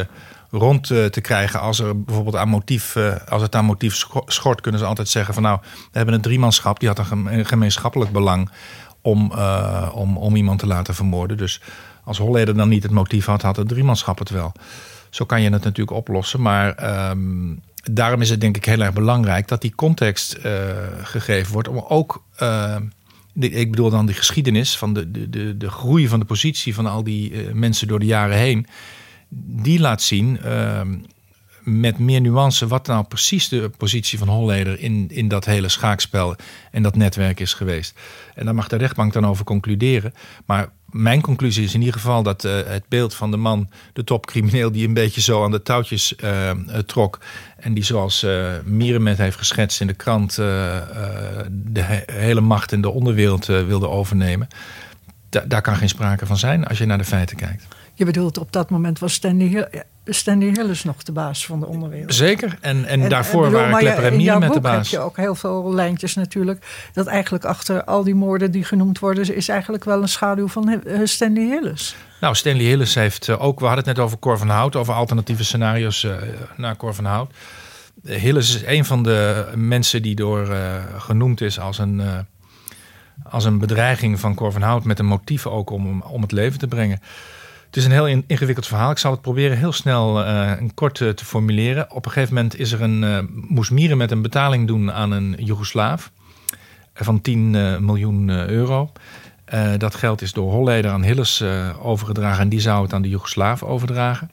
[0.51, 1.61] rond te krijgen.
[1.61, 2.97] Als, er bijvoorbeeld aan motief,
[3.29, 6.81] als het aan motief schort, kunnen ze altijd zeggen van nou, we hebben een driemanschap,
[6.81, 8.51] die had een gemeenschappelijk belang
[9.01, 9.33] om,
[9.93, 11.37] om, om iemand te laten vermoorden.
[11.37, 11.61] Dus
[12.05, 14.53] als Holleder dan niet het motief had, had het driemanschap het wel.
[15.11, 16.43] Zo kan je het natuurlijk oplossen.
[16.43, 17.63] Maar um,
[17.93, 20.53] daarom is het denk ik heel erg belangrijk dat die context uh,
[21.03, 21.69] gegeven wordt.
[21.69, 22.25] Om ook,
[23.33, 26.75] de, ik bedoel dan die geschiedenis van de, de, de, de groei van de positie
[26.75, 28.67] van al die uh, mensen door de jaren heen.
[29.29, 30.39] Die laat zien
[31.67, 36.37] met meer nuance wat nou precies de positie van Holleder in, in dat hele schaakspel
[36.71, 37.99] en dat netwerk is geweest.
[38.35, 40.15] En daar mag de rechtbank dan over concluderen.
[40.45, 44.05] Maar mijn conclusie is in ieder geval dat uh, het beeld van de man, de
[44.05, 46.51] topcrimineel, die een beetje zo aan de touwtjes uh,
[46.87, 47.19] trok.
[47.57, 52.81] En die zoals uh, Mierenmet heeft geschetst in de krant de he hele macht in
[52.81, 54.49] de onderwereld wilde overnemen.
[55.29, 57.67] Da daar kan geen sprake van zijn als je naar de feiten kijkt.
[57.95, 59.69] Je bedoelt, op dat moment was Stanley,
[60.09, 62.15] Stanley Hillis nog de baas van de onderwereld.
[62.15, 64.91] Zeker, en, en, en daarvoor en, bedoel, waren Klepper en Mier met de baas.
[64.91, 66.89] heb je ook heel veel lijntjes natuurlijk.
[66.93, 69.37] Dat eigenlijk achter al die moorden die genoemd worden...
[69.37, 71.97] is eigenlijk wel een schaduw van Stanley Hillis.
[72.21, 73.61] Nou, Stanley Hillis heeft ook...
[73.61, 76.15] We hadden het net over Cor van Hout, over alternatieve scenario's uh,
[76.57, 77.33] naar Cor van Hout.
[78.05, 81.99] Hillis is een van de mensen die door uh, genoemd is als een...
[81.99, 82.19] Uh,
[83.31, 86.59] als een bedreiging van Cor van Hout met een motief ook om, om het leven
[86.59, 87.01] te brengen.
[87.77, 88.91] Het is een heel ingewikkeld verhaal.
[88.91, 91.91] Ik zal het proberen heel snel uh, en kort uh, te formuleren.
[91.91, 93.19] Op een gegeven moment is er een, uh,
[93.49, 96.11] moest Mieren met een betaling doen aan een Joegoslaaf
[96.95, 97.51] van 10
[97.85, 98.93] miljoen euro.
[99.79, 101.43] dat geld is door Holleder aan Hilles
[101.83, 104.31] overgedragen en die zou het aan de Joegoslaaf overdragen.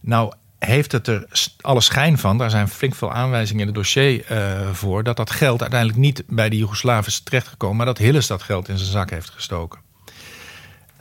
[0.00, 1.26] Nou heeft het er
[1.60, 4.24] alle schijn van, daar zijn flink veel aanwijzingen in het dossier
[4.72, 8.42] voor, dat dat geld uiteindelijk niet bij de Joegoslaven is terechtgekomen, maar dat Hilles dat
[8.42, 9.93] geld in zijn zak heeft gestoken.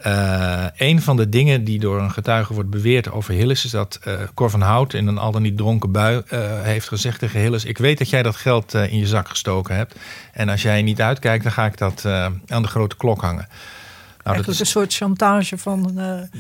[0.08, 3.66] Uh, een van de dingen die door een getuige wordt beweerd over Hillis...
[3.66, 6.88] is dat uh, Cor van Hout in een al dan niet dronken bui uh, heeft
[6.88, 7.66] gezegd tegen Hillis...
[7.66, 9.96] ik weet dat jij dat geld in je zak gestoken hebt.
[10.34, 12.06] En als jij niet uitkijkt, dan ga ik dat
[12.48, 13.48] aan de grote klok hangen.
[13.48, 15.92] Nou, Eigenlijk is, een soort chantage van,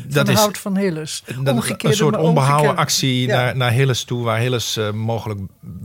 [0.09, 1.23] van is, Hout van Hillis.
[1.25, 3.35] een soort onbehouden actie ja.
[3.35, 4.23] naar, naar Hillis toe...
[4.23, 5.39] waar Hillis mogelijk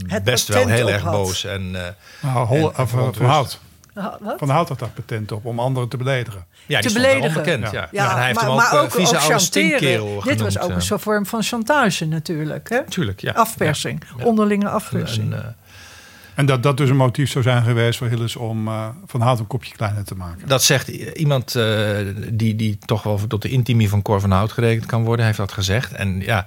[0.07, 1.13] Het best wel heel erg had.
[1.13, 1.71] boos en...
[1.71, 3.61] nou, Holle, en, of, Van Hout.
[4.21, 4.39] Wat?
[4.39, 6.45] Van Hout had dat patent op om anderen te beledigen.
[6.67, 7.37] Ja, die te daar beledigen.
[7.39, 7.71] onbekend.
[7.73, 7.81] Ja.
[7.81, 9.41] Ja, Ja, hij heeft maar, hem ook, maar eh, ook, vieze ook oude chanteren.
[9.41, 10.75] stinkkerel Dit was ook eh.
[10.75, 12.69] een soort vorm van chantage natuurlijk.
[12.69, 12.85] Hè?
[12.85, 13.33] Tuurlijk, ja.
[13.33, 14.25] Afpersing, Ja.
[14.25, 15.33] onderlinge afpersing.
[15.33, 15.49] En, eh,
[16.35, 19.39] En dat dat dus een motief zou zijn geweest voor Hillis om uh, Van Hout
[19.39, 20.49] een kopje kleiner te maken.
[20.49, 21.97] dat zegt iemand uh,
[22.33, 25.39] die, die toch wel tot de intimie van Cor van Hout gerekend kan worden, heeft
[25.39, 25.93] dat gezegd.
[25.93, 26.47] En ja,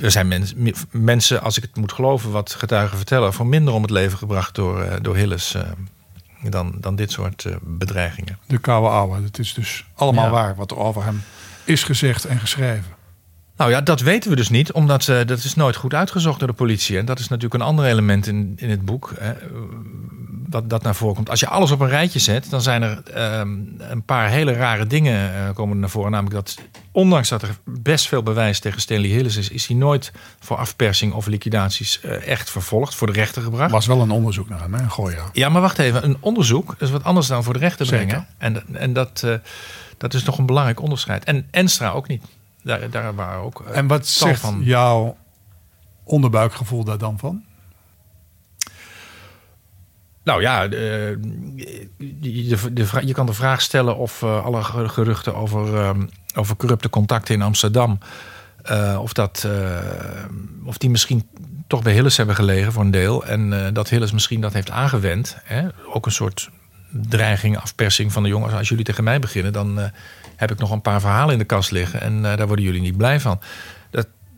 [0.00, 0.54] er zijn mens,
[0.90, 4.54] mensen, als ik het moet geloven, wat getuigen vertellen, voor minder om het leven gebracht
[4.54, 5.56] door, door Hillis.
[6.50, 8.38] Dan, dan dit soort bedreigingen.
[8.46, 9.22] De koude ouwe.
[9.22, 10.30] Het is dus allemaal Ja.
[10.30, 11.22] waar wat er over hem
[11.64, 12.92] is gezegd en geschreven.
[13.56, 16.48] Nou ja, dat weten we dus niet, omdat uh, dat is nooit goed uitgezocht door
[16.48, 16.98] de politie.
[16.98, 19.32] En dat is natuurlijk een ander element in, in het boek, hè,
[20.48, 21.30] wat dat naar voren komt.
[21.30, 23.02] Als je alles op een rijtje zet, dan zijn er
[23.38, 26.10] um, een paar hele rare dingen uh, komen naar voren.
[26.10, 26.58] Namelijk dat,
[26.92, 31.12] ondanks dat er best veel bewijs tegen Stanley Hillis is, is hij nooit voor afpersing
[31.12, 33.70] of liquidaties uh, echt vervolgd, voor de rechter gebracht.
[33.70, 34.88] was wel een onderzoek naar hem, hè?
[34.88, 35.24] Gooi ja.
[35.32, 38.06] Ja, maar wacht even, een onderzoek is wat anders dan voor de rechter Zeker.
[38.06, 38.26] brengen.
[38.38, 39.34] En, en dat, uh,
[39.98, 41.24] dat is toch een belangrijk onderscheid.
[41.24, 42.24] En Enstra ook niet.
[42.62, 43.60] Daar, daar waren ook.
[43.60, 44.60] En wat zegt van...
[44.62, 45.16] jouw
[46.04, 47.44] onderbuikgevoel daar dan van?
[50.24, 51.18] Nou ja, de,
[51.98, 56.90] de, de, je kan de vraag stellen of uh, alle geruchten over, um, over corrupte
[56.90, 57.98] contacten in Amsterdam.
[58.70, 59.48] Uh, of, dat,
[60.64, 61.28] of die misschien
[61.66, 63.24] toch bij Hillis hebben gelegen voor een deel.
[63.24, 65.36] En dat Hillis misschien dat heeft aangewend.
[65.44, 65.66] Hè?
[65.92, 66.50] Ook een soort
[66.90, 68.54] dreiging, afpersing van de jongens.
[68.54, 69.90] Als jullie tegen mij beginnen, dan
[70.36, 72.00] heb ik nog een paar verhalen in de kast liggen.
[72.00, 73.40] En daar worden jullie niet blij van.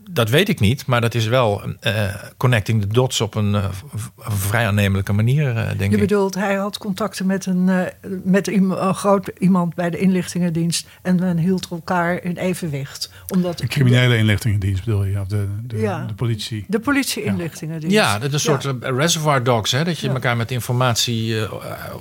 [0.09, 3.65] Dat, weet ik niet, maar dat is wel uh, connecting the dots op een, uh,
[4.19, 5.91] een vrij aannemelijke manier, uh, denk Je ik.
[5.91, 7.69] Je bedoelt, hij had contacten met een,
[8.23, 13.11] met een, groot iemand bij de inlichtingendienst en men hield elkaar in evenwicht.
[13.27, 16.05] Omdat de criminele inlichtingendienst bedoel je, of de, de, Ja.
[16.05, 16.65] de politie.
[16.67, 17.95] de politie-inlichtingendienst.
[17.95, 18.89] Ja, dat is een soort Ja.
[18.89, 20.13] reservoir dogs, hè, dat je Ja.
[20.13, 21.35] elkaar met informatie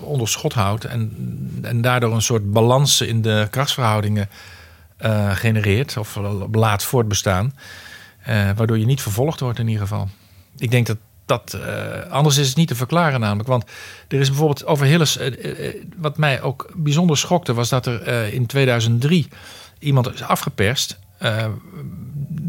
[0.01, 0.85] onder schot houdt.
[0.85, 4.29] En en daardoor een soort balans in de krachtsverhoudingen
[5.05, 6.19] uh, genereert of
[6.53, 7.55] laat voortbestaan.
[8.29, 10.09] Uh, waardoor je niet vervolgd wordt in ieder geval.
[10.57, 10.97] Ik denk dat
[11.27, 11.57] dat.
[11.57, 13.49] Uh, anders is het niet te verklaren, namelijk.
[13.49, 13.65] Want
[14.09, 15.19] er is bijvoorbeeld over Hilles.
[15.97, 19.29] wat mij ook bijzonder schokte, was dat er in 2003
[19.79, 20.99] iemand is afgeperst.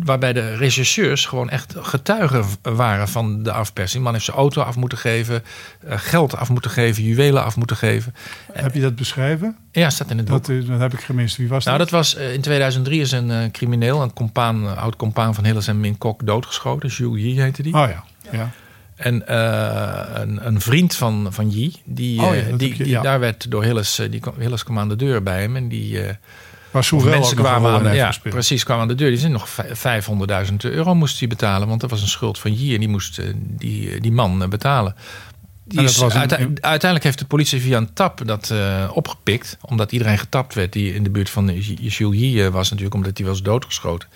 [0.03, 4.03] Waarbij de rechercheurs gewoon echt getuigen waren van de afpersing.
[4.03, 5.43] Man heeft zijn auto af moeten geven,
[5.85, 8.15] geld af moeten geven, juwelen af moeten geven.
[8.51, 9.57] Heb je dat beschreven?
[9.71, 10.45] Ja, staat in het boek.
[10.45, 11.37] Dat, dat heb ik gemist.
[11.37, 11.89] Wie was nou, dat?
[11.89, 15.79] dat was in 2003 is een uh, crimineel, een compaan, oud compaan van Hilles en
[15.79, 16.89] Min Kok doodgeschoten.
[16.89, 17.73] Jules Yi heette die.
[17.73, 18.51] Oh ja, ja.
[18.95, 23.19] En uh, een, een, vriend van, van Yi, die, oh, ja, die, je, die daar
[23.19, 26.01] werd door Hilles, die Hilles kwam aan de deur bij hem en die...
[26.77, 28.33] Waar Soerel mensen ook nog kwamen aan, ja, gespeeld.
[28.33, 29.09] precies, kwamen aan de deur.
[29.09, 29.47] Die zijn nog
[30.49, 33.19] 500.000 euro moest hij betalen, want dat was een schuld van Yi en die moest
[33.19, 34.95] uh, die, die man uh, betalen.
[35.63, 36.11] Die is, een-
[36.61, 39.57] uiteindelijk heeft de politie via een tap dat eh, opgepikt.
[39.61, 42.95] Omdat iedereen getapt werd die in de buurt van Jules Yi eh, was natuurlijk.
[42.95, 44.07] Omdat hij was doodgeschoten.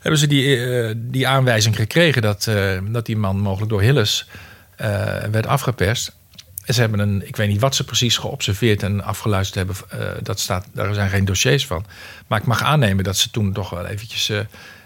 [0.00, 4.28] Hebben ze die, eh, die aanwijzing gekregen dat, eh, dat die man mogelijk door Hilles
[4.76, 4.88] eh,
[5.30, 6.12] werd afgeperst.
[6.66, 9.76] Ze hebben een, ik weet niet wat ze precies geobserveerd en afgeluisterd hebben.
[9.88, 11.84] eh, dat staat, daar zijn geen dossiers van.
[12.26, 14.38] Maar ik mag aannemen dat ze toen toch wel eventjes eh,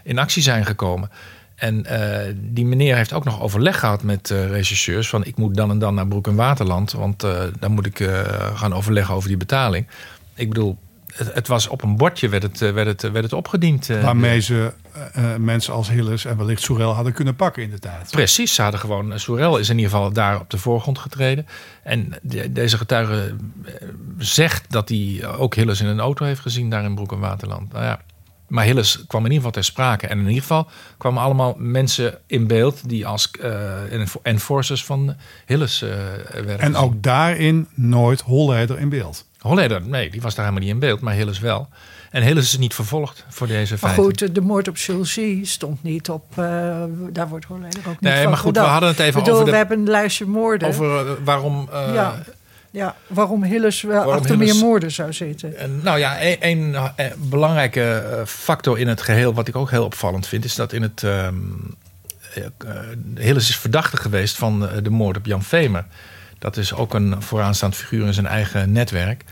[0.02, 1.10] in actie zijn gekomen.
[1.54, 5.08] En eh, die meneer heeft ook nog overleg gehad met rechercheurs.
[5.08, 6.92] Van ik moet dan en dan naar Broek en Waterland.
[6.92, 7.20] Want
[7.58, 8.10] dan moet ik
[8.54, 9.86] gaan overleggen over die betaling.
[10.34, 10.78] Ik bedoel,
[11.16, 13.90] het, het was op een bordje werd het, eh, werd het, werd het opgediend.
[13.90, 14.02] eh.
[14.02, 17.78] Waarmee ze eh, eh, mensen als Hilles en wellicht Soerel hadden kunnen pakken in de
[17.78, 18.10] tijd.
[18.10, 19.18] Precies, ze hadden gewoon.
[19.20, 21.46] Soerel is in ieder geval daar op de voorgrond getreden.
[21.82, 23.72] En de- deze getuige eh,
[24.18, 27.72] zegt dat hij ook Hilles in een auto heeft gezien daar in Broek en Waterland.
[27.72, 28.00] Nou ja.
[28.46, 30.06] Maar Hilles kwam in ieder geval ter sprake.
[30.06, 33.72] En in ieder geval kwamen allemaal mensen in beeld die als eh,
[34.22, 35.14] enforcers van
[35.46, 35.88] Hilles eh
[36.32, 36.58] werden.
[36.58, 39.24] En ook daarin nooit Holleder in beeld.
[39.46, 41.68] Holleder, nee, die was daar helemaal niet in beeld, maar Hilles wel.
[42.10, 44.04] En Hilles is niet vervolgd voor deze Maar feiten.
[44.04, 46.24] goed, de moord op Chelsea stond niet op.
[46.38, 49.32] eh, daar wordt Holleder ook niet Nee, van maar goed, we hadden het even bedoel,
[49.34, 50.68] over de- We hebben een lijstje moorden.
[50.68, 51.68] Over eh, waarom.
[51.72, 52.22] eh, Ja.
[52.70, 55.56] ja, waarom Hilles wel Waarom achter meer moorden zou zitten.
[55.58, 59.84] En, nou ja, een, een, eh, belangrijke factor in het geheel, wat ik ook heel
[59.84, 61.02] opvallend vind, is dat in het.
[61.02, 61.34] ehm
[62.34, 62.80] eh, eh,
[63.14, 65.84] Hilles is verdachte geweest van de moord op Jan Vemer.
[66.38, 69.24] Dat is ook een vooraanstaand figuur in zijn eigen netwerk.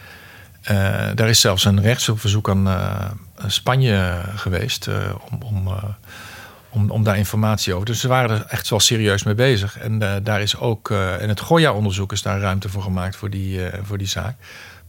[0.64, 0.76] Eh,
[1.14, 3.10] daar is zelfs een rechtsverzoek aan eh,
[3.46, 4.96] Spanje geweest eh,
[5.30, 5.74] om, om,
[6.70, 7.86] om, om daar informatie over.
[7.86, 9.78] Dus ze waren er echt wel serieus mee bezig.
[9.78, 10.90] En daar is ook
[11.20, 14.36] in het Goya-onderzoek is daar ruimte voor gemaakt voor die, voor die zaak.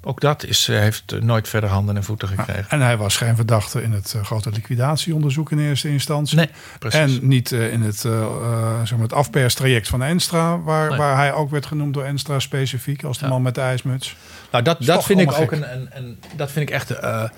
[0.08, 2.66] Ook dat is, eh, heeft nooit verder handen en voeten gekregen.
[2.70, 6.38] En hij was geen verdachte in het eh, grote liquidatieonderzoek in eerste instantie.
[6.38, 6.50] Nee,
[6.80, 7.00] precies.
[7.20, 10.98] En niet eh, in het, zeg maar het afperstraject van Enstra, waar, Nee.
[10.98, 13.32] waar hij ook werd genoemd door Enstra specifiek als de Ja.
[13.32, 14.16] man met de ijsmuts.
[14.52, 16.90] Nou, dat, dat vind ik ook een, een, een- Dat vind ik echt.
[16.90, 17.30] we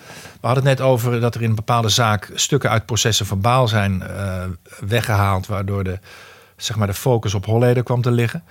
[0.41, 4.01] hadden het net over dat er in een bepaalde zaak stukken uit processen verbaal zijn
[4.01, 4.43] eh,
[4.80, 5.99] weggehaald, waardoor de,
[6.57, 8.43] zeg maar, de focus op Holleder kwam te liggen.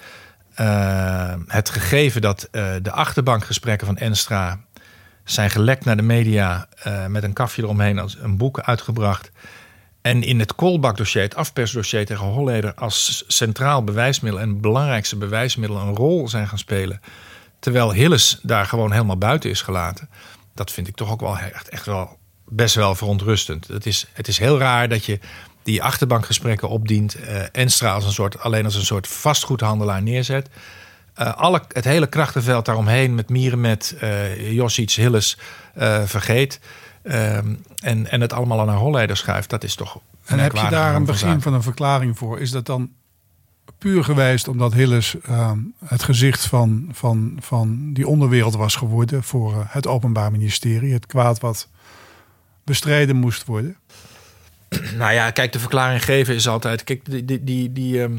[0.57, 4.61] Eh, het gegeven dat eh, de achterbankgesprekken van Enstra
[5.25, 9.31] zijn gelekt naar de media eh, met een kafje eromheen als een boek uitgebracht.
[10.01, 15.97] En in het Kolbak-dossier, het afpersdossier tegen Holleder, als centraal bewijsmiddel en belangrijkste bewijsmiddel een
[15.97, 17.01] rol zijn gaan spelen.
[17.59, 20.09] Terwijl Hilles daar gewoon helemaal buiten is gelaten.
[20.55, 23.67] Dat vind ik toch ook wel echt, echt wel best wel verontrustend.
[23.67, 25.19] Het is, het is heel raar dat je
[25.67, 27.15] die achterbankgesprekken opdient.
[27.15, 30.49] eh Enstra als een soort, alleen als een soort vastgoedhandelaar neerzet.
[31.15, 35.39] Eh, alle, het hele krachtenveld daaromheen met Mierenmet, eh Josic, Hilles
[36.05, 36.61] vergeet.
[37.03, 39.51] Ehm, en, en het allemaal aan naar Holleder schuift.
[39.51, 42.41] Dat is toch En heb je daar een begin van een verklaring voor?
[42.41, 42.91] Is dat dan
[43.79, 49.67] puur geweest omdat Hilles ehm, het gezicht van, van, van die onderwereld was geworden voor
[49.69, 50.93] het Openbaar Ministerie?
[50.93, 51.69] Het kwaad wat
[52.65, 53.77] bestreden moest worden?
[54.99, 56.85] Nou ja, kijk, de verklaring geven is altijd.
[56.85, 58.17] Kijk, die, die, die, ehm,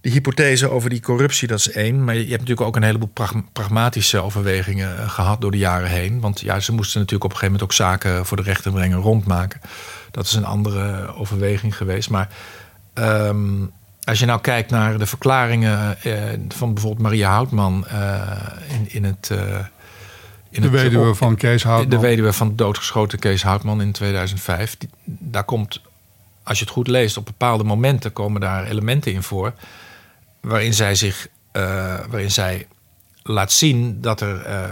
[0.00, 2.04] die hypothese over die corruptie, dat is één.
[2.04, 5.88] Maar je hebt natuurlijk ook een heleboel prag- pragmatische overwegingen eh, gehad door de jaren
[5.88, 6.20] heen.
[6.20, 8.98] Want ja, ze moesten natuurlijk op een gegeven moment ook zaken voor de rechter brengen,
[8.98, 9.60] rondmaken.
[10.10, 12.10] Dat is een andere overweging geweest.
[12.10, 12.28] Maar
[12.94, 13.64] ehm,
[14.04, 16.14] als je nou kijkt naar de verklaringen eh,
[16.48, 18.22] van bijvoorbeeld Maria Houtman eh,
[18.68, 19.30] in, in het.
[20.50, 21.90] In De het- weduwe op- van Kees Houtman.
[22.00, 24.76] de weduwe van doodgeschoten Kees Houtman in 2005.
[24.78, 25.80] Die- daar komt,
[26.42, 29.52] als je het goed leest, op bepaalde momenten komen daar elementen in voor.
[30.40, 31.28] waarin zij zich.
[31.52, 31.62] eh,
[32.08, 32.66] waarin zij
[33.30, 34.64] laat zien dat er uh,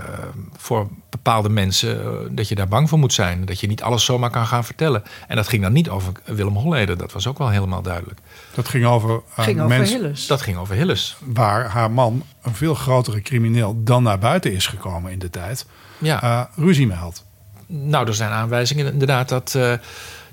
[0.57, 3.45] voor bepaalde mensen uh, dat je daar bang voor moet zijn.
[3.45, 5.03] Dat je niet alles zomaar kan gaan vertellen.
[5.29, 6.97] En dat ging dan niet over Willem Holleder.
[6.97, 8.21] Dat was ook wel helemaal duidelijk.
[8.55, 10.27] Dat ging over, uh, ging over Hilles.
[10.27, 11.17] Dat ging over Hilles.
[11.25, 15.67] waar haar man een veel grotere crimineel dan naar buiten is gekomen in de tijd.
[15.99, 16.23] Ja.
[16.23, 17.25] eh, ruzie mee had.
[17.67, 19.73] Nou, er zijn aanwijzingen inderdaad dat, eh,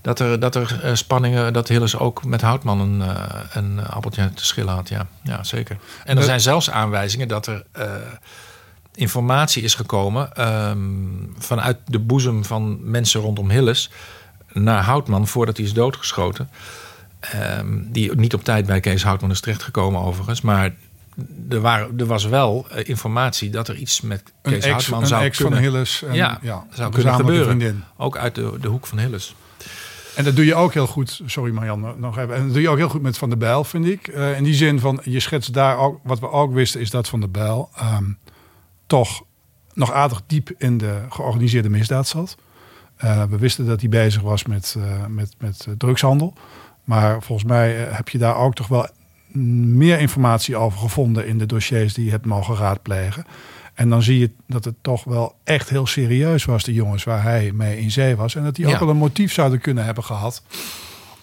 [0.06, 4.34] dat er, dat er eh, spanningen, dat Hilles ook met Houtman een, eh, een appeltje
[4.34, 4.90] te schillen had.
[4.90, 5.78] Ja, ja zeker.
[6.04, 7.92] En er zijn zelfs aanwijzingen dat er eh,
[8.96, 10.80] informatie is gekomen ehm,
[11.38, 13.92] vanuit de boezem van mensen rondom Hilles
[14.54, 16.50] naar Houtman voordat hij is doodgeschoten.
[17.20, 20.42] Ehm, die niet op tijd bij Kees Houtman is terechtgekomen overigens.
[20.42, 20.74] Maar
[21.50, 25.08] er, waren, er was wel informatie dat er iets met Een Kees ex, Houtman een
[25.08, 25.56] zou ex kunnen.
[25.60, 26.04] van Hilles.
[26.04, 27.46] En, Ja, ja, zou een kunnen gebeuren.
[27.46, 27.84] Vriendin.
[27.98, 29.36] Ook uit de, de hoek van Hilles.
[30.16, 31.22] En dat doe je ook heel goed.
[31.26, 32.36] Sorry even.
[32.36, 34.08] En dat doe je ook heel goed met Van der Bijl, vind ik.
[34.08, 36.00] Eh, in die zin van, je schetst daar ook...
[36.04, 38.12] Wat we ook wisten is dat Van der Bijl ehm,
[38.88, 39.24] toch
[39.74, 42.38] nog aardig diep in de georganiseerde misdaad zat.
[42.96, 46.34] Eh, we wisten dat hij bezig was met, eh, met, met drugshandel.
[46.84, 48.88] Maar volgens mij heb je daar ook toch wel
[49.68, 53.26] meer informatie over gevonden in de dossiers die je hebt mogen raadplegen.
[53.76, 57.24] En dan zie je dat het toch wel echt heel serieus was, de jongens waar
[57.24, 58.36] hij mee in zee was.
[58.36, 60.42] En dat die ook wel een motief zouden kunnen hebben gehad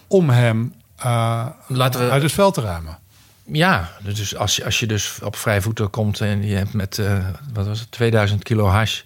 [0.07, 2.99] om hem eh, Laten we- uit het veld te ruimen.
[3.45, 6.99] Ja, dus als, je- als je dus op vrij voeten komt en je hebt met
[6.99, 7.19] eh,
[7.53, 9.01] wat was het, 2000 kilo hash.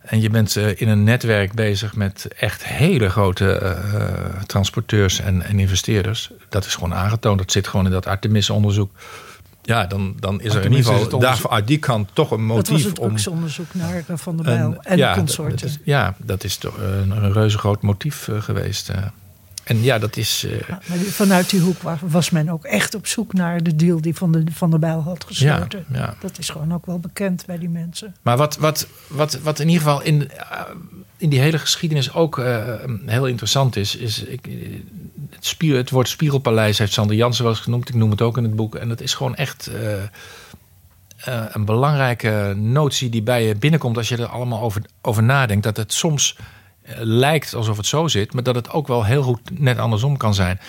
[0.00, 3.76] En je bent eh, in een netwerk bezig met echt hele grote
[4.46, 6.30] transporteurs en, en investeerders.
[6.48, 7.38] Dat is gewoon aangetoond.
[7.38, 8.90] Dat zit gewoon in dat Artemis-onderzoek.
[9.66, 12.48] Ja, dan, dan is er in ieder geval onderzoek- daar, uit die kant toch een
[12.48, 13.06] Dat was motief het om.
[13.08, 15.56] drugsonderzoek naar eh, Van der Bijl een- en ja, consorten.
[15.56, 18.88] dat is- ja, dat is toch een, een reuze groot motief eh, geweest.
[18.88, 18.96] eh.
[19.64, 20.44] En ja, dat is.
[20.48, 23.76] eh, Ja, maar vanuit die hoek wa- was men ook echt op zoek naar de
[23.76, 25.84] deal die Van, de, van der Bijl had gesloten.
[25.92, 26.14] ja.
[26.20, 28.14] Dat is gewoon ook wel bekend bij die mensen.
[28.22, 30.60] Maar wat, wat, wat, wat in ieder geval in, eh,
[31.16, 32.64] in die hele geschiedenis ook eh,
[33.06, 34.52] heel interessant is, is ik, eh,
[35.30, 37.88] het, spier, het woord Spiegelpaleis heeft Sander Jansen wel eens genoemd.
[37.88, 38.74] Ik noem het ook in het boek.
[38.74, 40.08] En dat is gewoon echt eh, eh,
[41.48, 45.64] een belangrijke notie die bij je binnenkomt als je er allemaal over, over nadenkt.
[45.64, 46.36] Dat het soms
[46.82, 50.16] eh, lijkt alsof het zo zit, maar dat het ook wel heel goed net andersom
[50.16, 50.60] kan zijn.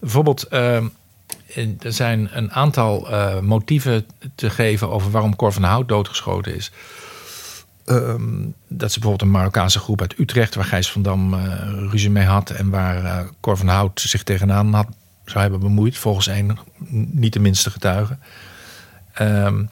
[0.00, 0.46] Bijvoorbeeld.
[0.50, 3.08] er zijn een aantal
[3.42, 6.72] motieven te geven over waarom Cor van Hout doodgeschoten is.
[7.86, 11.40] Ehm, dat is bijvoorbeeld een Marokkaanse groep uit Utrecht, waar Gijs van Dam eh,
[11.90, 12.50] ruzie mee had.
[12.50, 14.86] En waar eh Cor van Hout zich tegenaan had,
[15.24, 16.58] zou hebben bemoeid, volgens een
[17.12, 18.18] niet de minste getuige.
[19.12, 19.64] Ehm,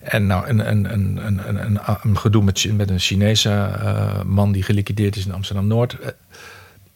[0.00, 4.52] en nou, een, een, een, een, een, een, gedoe met, met een Chinese eh, man
[4.52, 5.96] die geliquideerd is in Amsterdam Noord.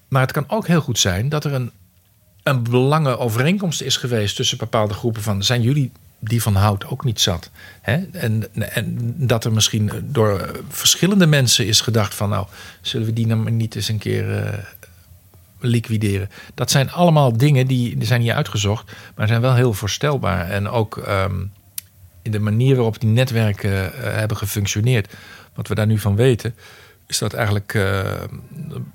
[0.08, 1.70] Maar het kan ook heel goed zijn dat er een,
[2.42, 5.92] een belangenovereenkomst is geweest tussen bepaalde groepen van zijn jullie
[6.28, 7.50] die van hout ook niet zat.
[7.80, 8.04] Hè?
[8.12, 12.46] En, en dat er misschien door verschillende mensen is gedacht van nou,
[12.80, 14.58] zullen we die nou niet eens een keer eh,
[15.60, 16.30] liquideren.
[16.54, 20.50] Dat zijn allemaal dingen die, zijn niet uitgezocht, maar zijn wel heel voorstelbaar.
[20.50, 21.44] En ook ehm,
[22.22, 25.14] in de manier waarop die netwerken eh, hebben gefunctioneerd,
[25.54, 26.54] wat we daar nu van weten,
[27.06, 28.02] is dat eigenlijk eh,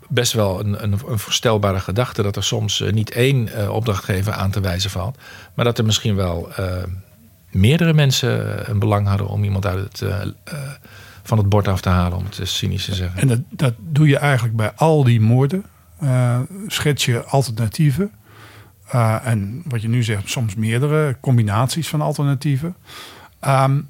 [0.07, 2.21] best wel een, een, een voorstelbare gedachte.
[2.21, 5.17] Dat er soms niet één opdrachtgever aan te wijzen valt,
[5.53, 6.49] maar dat er misschien wel
[7.51, 10.31] meerdere mensen een belang hadden om iemand uit het, eh, eh,
[11.23, 13.21] van het bord af te halen, om het cynisch te zeggen.
[13.21, 15.65] En dat, dat doe je eigenlijk bij al die moorden.
[15.99, 18.11] Eh, schets je alternatieven.
[19.23, 22.75] En wat je nu zegt, soms meerdere combinaties van alternatieven.
[23.39, 23.81] Ehm,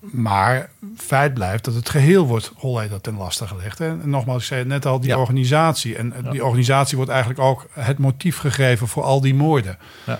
[0.00, 3.80] maar feit blijft dat het geheel wordt Holleder ten laste gelegd.
[3.80, 5.18] En nogmaals, ik zei het net al, die Ja.
[5.18, 5.96] organisatie.
[5.96, 9.78] En die organisatie wordt eigenlijk ook het motief gegeven voor al die moorden.
[10.06, 10.18] Ja.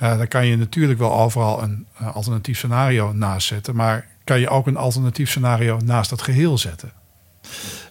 [0.00, 3.76] Eh, dan kan je natuurlijk wel overal een eh, alternatief scenario naast zetten.
[3.76, 6.92] Maar kan je ook een alternatief scenario naast dat geheel zetten?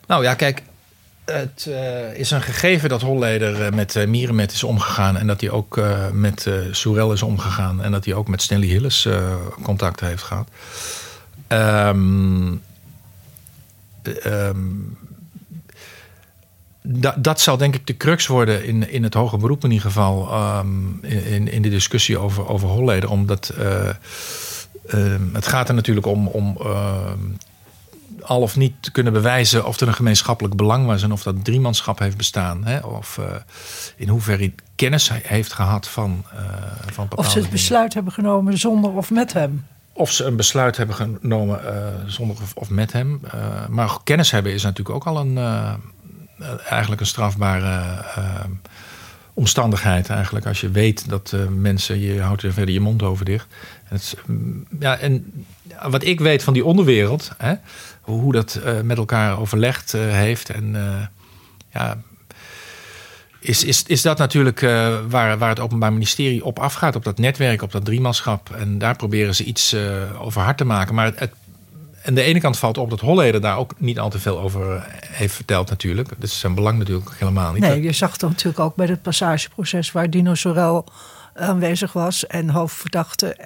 [0.07, 0.63] Nou ja, kijk,
[1.25, 5.17] het eh, is een gegeven dat Holleder met uh, Mierenmet is omgegaan.
[5.17, 5.81] En dat hij ook
[6.13, 7.83] met Soerel is omgegaan.
[7.83, 9.07] En dat hij ook met Stanley Hillis
[9.63, 10.49] contact heeft gehad.
[11.47, 12.61] Um,
[16.81, 19.85] da dat zal denk ik de crux worden in, in het hoger beroep in ieder
[19.85, 20.33] geval.
[20.57, 23.09] Um, in, in de discussie over, over Holleder.
[23.09, 23.89] Omdat uh,
[25.33, 26.27] het gaat er natuurlijk om...
[26.27, 26.57] om
[28.21, 31.45] al of niet te kunnen bewijzen of er een gemeenschappelijk belang was en of dat
[31.45, 32.65] driemanschap heeft bestaan.
[32.65, 32.79] Hè?
[32.79, 33.25] Of uh,
[33.95, 36.39] in hoeverre hij kennis heeft gehad van, uh,
[36.85, 37.51] van bepaalde Of ze het dingen.
[37.51, 39.65] besluit hebben genomen zonder of met hem.
[39.93, 41.71] Of ze een besluit hebben genomen uh,
[42.05, 43.21] zonder of, of, met hem.
[43.69, 45.37] maar kennis hebben is natuurlijk ook al een,
[46.69, 48.03] eigenlijk een strafbare
[49.33, 50.09] omstandigheid.
[50.09, 53.47] Eigenlijk als je weet dat mensen, je houdt er verder je mond over dicht.
[53.89, 54.15] En, het,
[54.79, 55.45] ja, en
[55.89, 57.53] wat ik weet van die onderwereld, hè,
[58.01, 60.49] hoe, dat eh, met elkaar overlegd eh, heeft.
[60.49, 61.05] En eh,
[61.73, 61.97] ja,
[63.39, 67.17] is, is, is dat natuurlijk eh, waar, waar het Openbaar Ministerie op afgaat, op dat
[67.17, 68.49] netwerk, op dat driemanschap.
[68.55, 69.81] En daar proberen ze iets eh,
[70.21, 70.95] over hard te maken.
[70.95, 71.33] Maar het, het,
[72.05, 74.85] aan de ene kant valt op dat Holleder daar ook niet al te veel over
[75.05, 76.09] heeft verteld natuurlijk.
[76.09, 77.61] Dat is zijn belang natuurlijk helemaal niet.
[77.61, 80.85] Nee, je zag het natuurlijk ook bij het passageproces waar Dino Sorel
[81.33, 83.37] aanwezig was en hoofdverdachte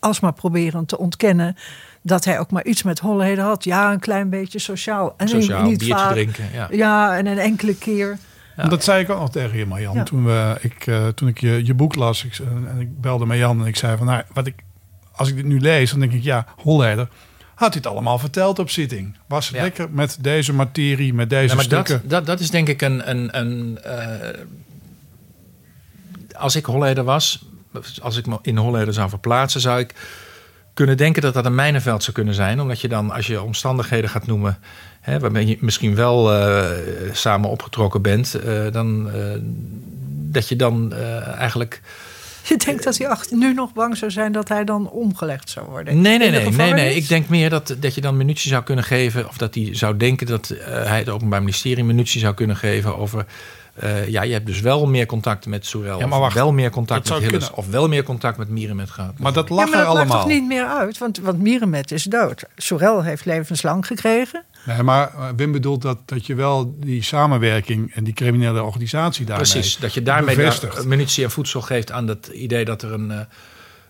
[0.00, 1.56] alsmaar proberen te ontkennen
[2.02, 3.64] dat hij ook maar iets met Holleder had.
[3.64, 5.14] Ja, een klein beetje sociaal.
[5.16, 6.12] En Sociaal, niet biertje vaak.
[6.12, 6.44] drinken.
[6.52, 6.68] Ja.
[6.70, 8.18] Ja, en een enkele keer.
[8.56, 8.68] Ja.
[8.68, 9.94] Dat zei ik ook nog tegen je, Marjan.
[9.94, 10.02] Ja.
[10.02, 13.26] Toen, we, ik, eh, toen ik je, je boek las ik, eh, en ik belde
[13.26, 14.06] met Jan en ik zei van...
[14.06, 14.54] Nou, wat ik,
[15.12, 17.08] als ik dit nu lees, dan denk ik, ja, Holleder...
[17.58, 19.16] Had hij het allemaal verteld op zitting?
[19.26, 19.62] Was het Ja.
[19.62, 22.00] lekker met deze materie, met deze Ja, maar stukken?
[22.00, 23.10] dat, dat, dat is denk ik een.
[23.10, 24.40] een, een eh,
[26.36, 27.44] als ik Holleder was,
[28.02, 29.94] als ik me in Holleder zou verplaatsen, zou ik
[30.74, 32.60] kunnen denken dat dat een mijnenveld zou kunnen zijn.
[32.60, 34.58] Omdat je dan, als je omstandigheden gaat noemen,
[35.00, 36.66] hè, waarbij je misschien wel eh,
[37.12, 39.10] samen opgetrokken bent, eh, dan,
[40.30, 40.92] dat je dan
[41.38, 41.80] eigenlijk.
[42.42, 45.66] Je denkt dat hij achter, nu nog bang zou zijn dat hij dan omgelegd zou
[45.66, 46.00] worden.
[46.00, 46.94] Nee, nee, nee.
[46.94, 49.28] Ik denk meer dat, dat je dan munitie zou kunnen geven.
[49.28, 52.96] Of dat hij zou denken dat eh, hij het Openbaar Ministerie munitie zou kunnen geven
[52.98, 53.26] over.
[53.80, 55.98] Eh, ja, je hebt dus wel meer contact met Sorel.
[55.98, 56.34] Ja, maar wacht.
[56.34, 57.38] wel meer contact met zou Hilles.
[57.38, 57.56] kunnen.
[57.58, 59.18] Of wel meer contact met Mieren met gehad.
[59.18, 60.22] Maar dat Ja, lag maar er dat maakt allemaal.
[60.22, 60.98] toch niet meer uit?
[60.98, 62.42] Want, want Mierenmet is dood.
[62.56, 64.44] Sorel heeft levenslang gekregen.
[64.66, 69.26] Nee, maar eh, Wim bedoelt dat, dat je wel die samenwerking en die criminele organisatie
[69.26, 70.76] daarmee Precies, dat je daarmee bevestigt.
[70.76, 73.18] da- munitie en voedsel geeft aan het idee dat er een, eh,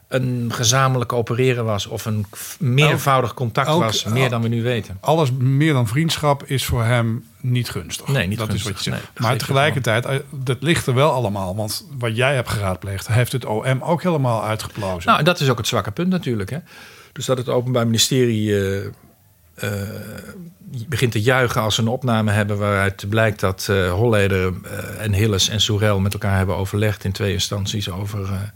[0.08, 1.86] een gezamenlijk opereren was.
[1.86, 2.26] Of een
[2.58, 4.96] meervoudig contact elk- was, meer dan we nu weten.
[5.00, 8.08] Alles meer dan vriendschap is voor hem niet gunstig.
[8.08, 8.70] Nee, niet dat gunstig.
[8.70, 9.02] is wat je zegt.
[9.02, 11.56] Nee, dat maar tegelijkertijd, eh, dat ligt er wel allemaal.
[11.56, 15.06] Want wat jij hebt geraadpleegd, heeft het OM ook helemaal uitgeplozen.
[15.06, 16.50] Nou, en dat is ook het zwakke punt natuurlijk.
[16.50, 16.58] Hè?
[17.12, 18.84] Dus dat het Openbaar Ministerie eh,
[19.54, 19.88] eh,
[20.88, 24.52] begint te juichen als ze een opname hebben waaruit blijkt dat eh Holleder
[24.98, 28.52] en Hilles en Soerel met elkaar hebben overlegd in twee instanties over,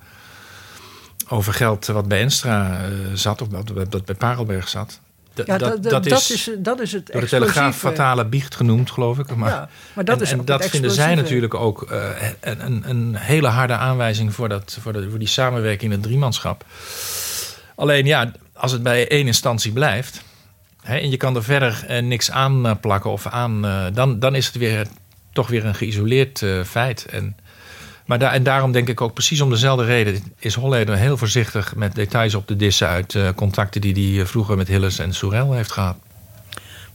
[1.32, 5.00] over geld wat bij Enstra eh, zat, of dat, dat bij Parelberg zat.
[5.34, 9.18] D- Ja, dat, dat, is, dat is het door de Telegraaf fatale biecht genoemd, geloof
[9.18, 9.36] ik.
[9.36, 12.08] Maar, Ja, maar dat en, is en dat vinden zij natuurlijk ook eh,
[12.40, 16.02] een, een, een hele harde aanwijzing voor, dat, voor, de, voor die samenwerking in het
[16.06, 16.64] driemanschap.
[17.74, 20.22] Alleen ja, als het bij één instantie blijft
[20.82, 23.62] hè, en je kan er verder eh, niks aan plakken of aan,
[23.92, 24.86] dan, dan is het weer
[25.32, 27.04] toch weer een geïsoleerd feit.
[27.10, 27.36] En,
[28.06, 31.94] maar en daarom denk ik ook precies om dezelfde reden is Holleder heel voorzichtig met
[31.94, 35.72] details op de dissen uit eh, contacten die hij vroeger met Hilles en Soerel heeft
[35.72, 35.96] gehad.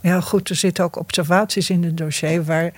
[0.01, 2.73] Ja, goed, er zitten ook observaties in het dossier waar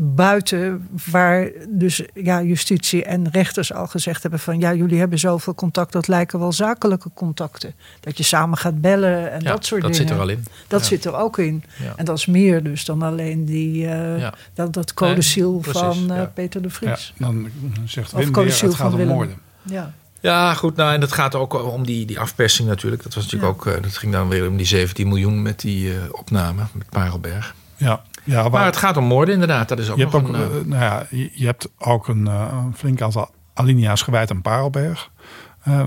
[0.00, 5.54] buiten, waar dus ja, justitie en rechters al gezegd hebben van ja, jullie hebben zoveel
[5.54, 7.74] contact, dat lijken wel zakelijke contacten.
[8.00, 10.06] Dat je samen gaat bellen en Ja, dat soort dat dingen.
[10.08, 10.44] zit er al in.
[10.66, 10.86] Dat Ja.
[10.86, 11.64] zit er ook in.
[11.82, 11.92] Ja.
[11.96, 14.34] En dat is meer dus dan alleen die, eh, Ja.
[14.54, 16.24] dat, dat codeciel Nee, van eh, ja.
[16.34, 17.12] Peter de ja, Vries.
[17.16, 17.48] dan
[17.84, 19.14] zegt Wim weer, het gaat van om Willem.
[19.14, 19.36] moorden.
[19.62, 19.92] Ja.
[20.20, 20.76] Ja, goed.
[20.76, 23.02] Nou, en dat gaat ook om die, die afpersing natuurlijk.
[23.02, 23.66] Dat was natuurlijk ook.
[23.66, 27.54] eh, dat ging dan weer om die 17 miljoen met die eh, opname met Parelberg.
[27.76, 29.68] Ja, ja Maar het gaat om moorden, inderdaad.
[29.68, 30.34] Dat is ook je, hebt ook, een.
[30.34, 34.30] eh, eh, nou ja, je, je hebt ook een, eh, een flink aantal alinea's gewijd
[34.30, 35.10] aan Parelberg.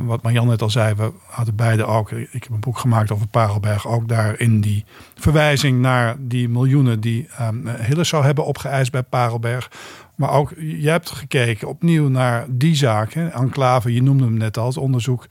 [0.02, 2.12] Wat Marjan net al zei, we hadden beide ook.
[2.12, 3.88] Ik heb een boek gemaakt over Parelberg.
[3.88, 4.86] Ook daarin die
[5.16, 9.72] verwijzing naar die miljoenen die um, zou hebben opgeëist bij Parelberg.
[10.16, 13.14] Maar ook, je hebt gekeken opnieuw naar die zaak.
[13.14, 15.28] Hè, Enclave, je noemde hem net al, het onderzoek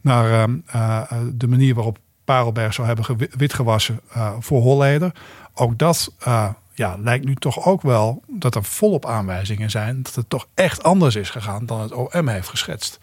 [0.00, 5.12] naar ehm, eh, eh, de manier waarop Parelberg zou hebben witgewassen eh, voor Holleder.
[5.58, 10.14] Ook dat eh, ja, lijkt nu toch ook wel dat er volop aanwijzingen zijn dat
[10.14, 12.98] het toch echt anders is gegaan dan het OM heeft geschetst.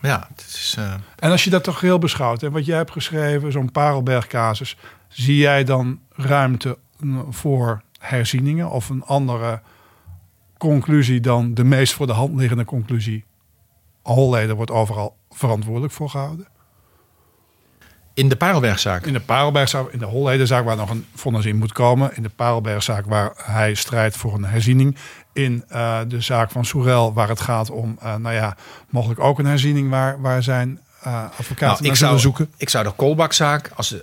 [0.00, 0.74] ja, het is.
[0.78, 4.76] eh, En als je dat toch heel beschouwt, en wat jij hebt geschreven, zo'n Parelberg-casus,
[5.08, 6.78] zie jij dan ruimte
[7.30, 9.60] voor herzieningen of een andere
[10.58, 13.24] conclusie dan de meest voor de hand liggende conclusie?
[14.02, 16.46] Holleder wordt overal verantwoordelijk voor gehouden.
[18.14, 19.06] In de Parelbergzaak.
[19.06, 22.16] In de Parelbergzaak, in de Hollederzaak waar nog een vonnis in moet komen.
[22.16, 24.96] In de Parelbergzaak waar hij strijdt voor een herziening.
[25.32, 28.56] In eh, de zaak van Soerel waar het gaat om, eh, nou ja,
[28.88, 32.52] mogelijk ook een herziening waar, waar zijn eh advocaten Nou, naar zou, zoeken.
[32.56, 33.70] ik zou de Kolbakzaak.
[33.74, 33.94] Als,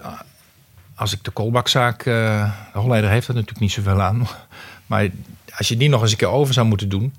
[0.96, 2.04] als ik de Kolbakzaak.
[2.04, 4.28] de Holleder heeft er natuurlijk niet zoveel aan.
[4.86, 5.10] Maar
[5.58, 7.16] als je die nog eens een keer over zou moeten doen.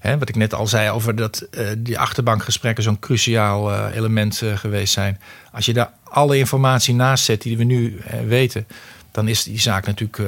[0.00, 4.42] Hè, wat ik net al zei over dat eh, die achterbankgesprekken zo'n cruciaal eh, element
[4.42, 5.20] eh, geweest zijn.
[5.52, 8.66] Als je daar alle informatie naast zet die we nu weten,
[9.10, 10.22] dan is die zaak natuurlijk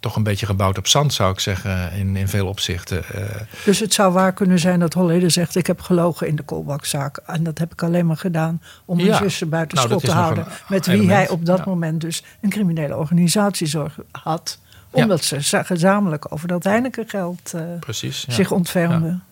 [0.00, 3.04] toch een beetje gebouwd op zand, zou ik zeggen, in, in veel opzichten.
[3.64, 7.16] Dus het zou waar kunnen zijn dat Holleder zegt: Ik heb gelogen in de koolbakzaak.
[7.26, 10.12] En dat heb ik alleen maar gedaan om mijn ja, zussen buiten nou, schot te
[10.12, 10.46] houden.
[10.68, 14.58] Met wie hij op dat moment dus een criminele organisatiezorg had.
[14.94, 17.62] Omdat ze gezamenlijk over dat Heineken-geld uh,
[18.28, 19.22] zich ontfermden.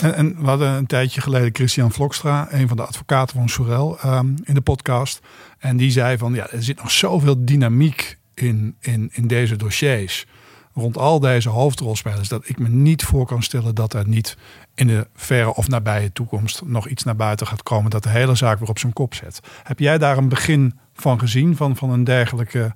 [0.00, 3.98] En, en, we hadden een tijdje geleden Christian Vlokstra, een van de advocaten van Sorel,
[4.04, 5.20] um, in de podcast.
[5.58, 10.26] En die zei van ja, er zit nog zoveel dynamiek in, in, in deze dossiers.
[10.74, 14.36] Rond al deze hoofdrolspelers, dat ik me niet voor kan stellen dat er niet
[14.74, 18.34] in de verre of nabije toekomst nog iets naar buiten gaat komen dat de hele
[18.34, 19.40] zaak weer op zijn kop zet.
[19.62, 22.74] Heb jij daar een begin van gezien, van, van een dergelijke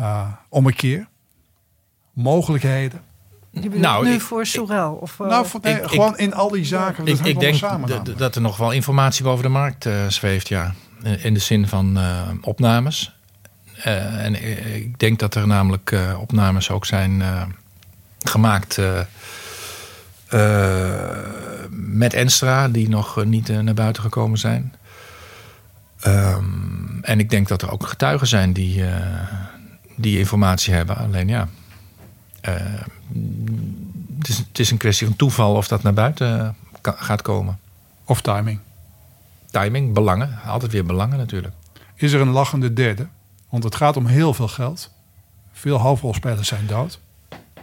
[0.00, 1.08] uh, ommekeer?
[2.12, 3.00] Mogelijkheden?
[3.60, 4.92] nou, nu voor Sorel?
[4.92, 7.06] Of, uh, nou, voor, gewoon in al die zaken.
[7.06, 7.60] Ik, ik denk
[8.18, 10.74] dat er nog wel informatie boven de markt uh, zweeft, ja.
[11.18, 13.14] In de zin van uh, opnames.
[13.82, 14.44] en
[14.74, 17.22] ik denk dat er namelijk opnames ook zijn
[18.18, 18.80] gemaakt
[21.70, 24.74] met Enstra, die nog niet naar buiten gekomen zijn.
[26.06, 28.84] Um, en ik denk dat er ook getuigen zijn die,
[29.96, 30.96] die informatie hebben.
[30.96, 31.48] Alleen ja,
[32.42, 37.58] het, is, het is een kwestie van toeval of dat naar buiten gaat komen.
[38.04, 38.58] Of timing.
[39.50, 40.38] Timing, belangen.
[40.46, 41.54] Altijd weer belangen natuurlijk.
[41.94, 43.06] Is er een lachende derde?
[43.48, 44.90] Want het gaat om heel veel geld.
[45.52, 47.00] Veel hoofdrolspelers zijn dood.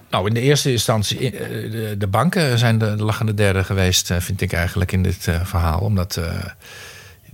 [0.09, 4.41] Nou, in de eerste instantie, eh, de, banken zijn de lachende derde geweest, eh, vind
[4.41, 5.79] ik eigenlijk in dit verhaal.
[5.79, 6.25] Omdat uh,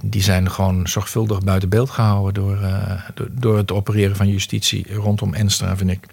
[0.02, 4.94] die zijn gewoon zorgvuldig buiten beeld gehouden door, uh, door, door, het opereren van justitie
[4.94, 6.08] rondom Enstra, vind ik.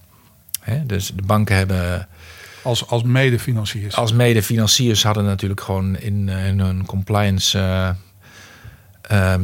[0.63, 0.87] Hè?
[0.87, 2.09] Dus de banken hebben
[2.63, 3.97] als, als medefinanciers?
[3.97, 7.89] Als medefinanciers hadden natuurlijk gewoon in, eh, in hun compliance uh,
[9.13, 9.35] uh,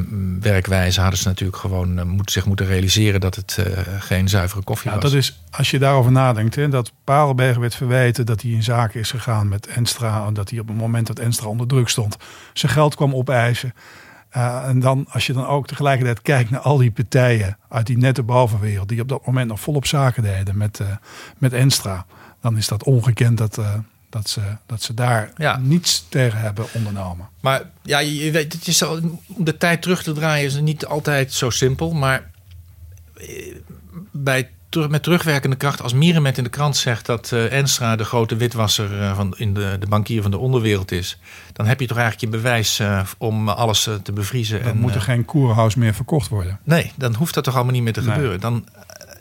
[0.41, 1.01] werkwijze...
[1.01, 3.59] hadden ze natuurlijk gewoon uh, moet, zich moeten realiseren dat het
[3.99, 5.11] geen zuivere koffie ja, was.
[5.11, 8.27] Dat is, als je daarover nadenkt, hè, dat Parelberg werd verweten...
[8.27, 10.27] dat hij in zaken is gegaan met Enstra...
[10.27, 12.17] en dat hij op het moment dat Enstra onder druk stond...
[12.53, 13.73] zijn geld kwam opeisen...
[14.37, 17.99] Uh, en dan, als je dan ook tegelijkertijd kijkt naar al die partijen uit die
[17.99, 20.87] nette bovenwereld, die op dat moment nog volop zaken deden met, uh,
[21.39, 22.07] met Enstra
[22.41, 23.75] dan is dat ongekend dat, uh,
[24.11, 25.57] dat, ze, dat ze daar ja.
[25.57, 27.29] niets tegen hebben ondernomen.
[27.41, 30.87] Maar ja, je weet, het is al, om de tijd terug te draaien is niet
[30.87, 31.93] altijd zo simpel.
[31.93, 32.31] Maar
[33.15, 33.55] eh,
[34.69, 38.37] bij, met terugwerkende kracht, als Mierenmet in de krant zegt dat uh, Enstra de grote
[38.37, 41.19] witwasser van, in de, de bankier van de onderwereld is,
[41.53, 44.63] dan heb je toch eigenlijk je bewijs uh, om alles te bevriezen.
[44.63, 46.61] Dan en, moet er geen koerhuis meer verkocht worden.
[46.65, 48.15] Nee, dan hoeft dat toch allemaal niet meer te nee.
[48.15, 48.41] gebeuren.
[48.41, 48.65] Dan,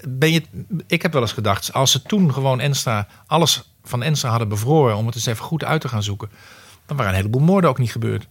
[0.08, 0.44] ben je,
[0.88, 4.96] ik heb wel eens gedacht, als ze toen gewoon Enstra, alles van Enstra hadden bevroren
[4.96, 6.30] om het eens even goed uit te gaan zoeken,
[6.86, 8.28] dan waren een heleboel moorden ook niet gebeurd.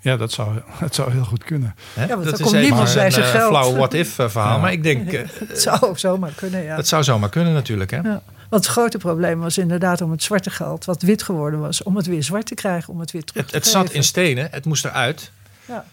[0.00, 1.74] Ja, dat zou, dat zou heel goed kunnen.
[1.94, 3.48] Ja, want dat komt niemand bij zijn geld.
[3.48, 4.54] flauw what-if eh, verhaal.
[4.54, 4.60] Ja.
[4.60, 5.10] Maar ik denk...
[5.48, 6.76] het zou zomaar kunnen, ja.
[6.76, 7.96] Het zou zomaar kunnen natuurlijk, hè.
[7.96, 8.22] Ja.
[8.48, 10.84] Want het grote probleem was inderdaad om het zwarte geld...
[10.84, 13.50] wat wit geworden was, om het weer zwart te krijgen, om het weer terug het,
[13.50, 15.30] te het zat in stenen, het moest eruit.
[15.66, 15.84] Ja.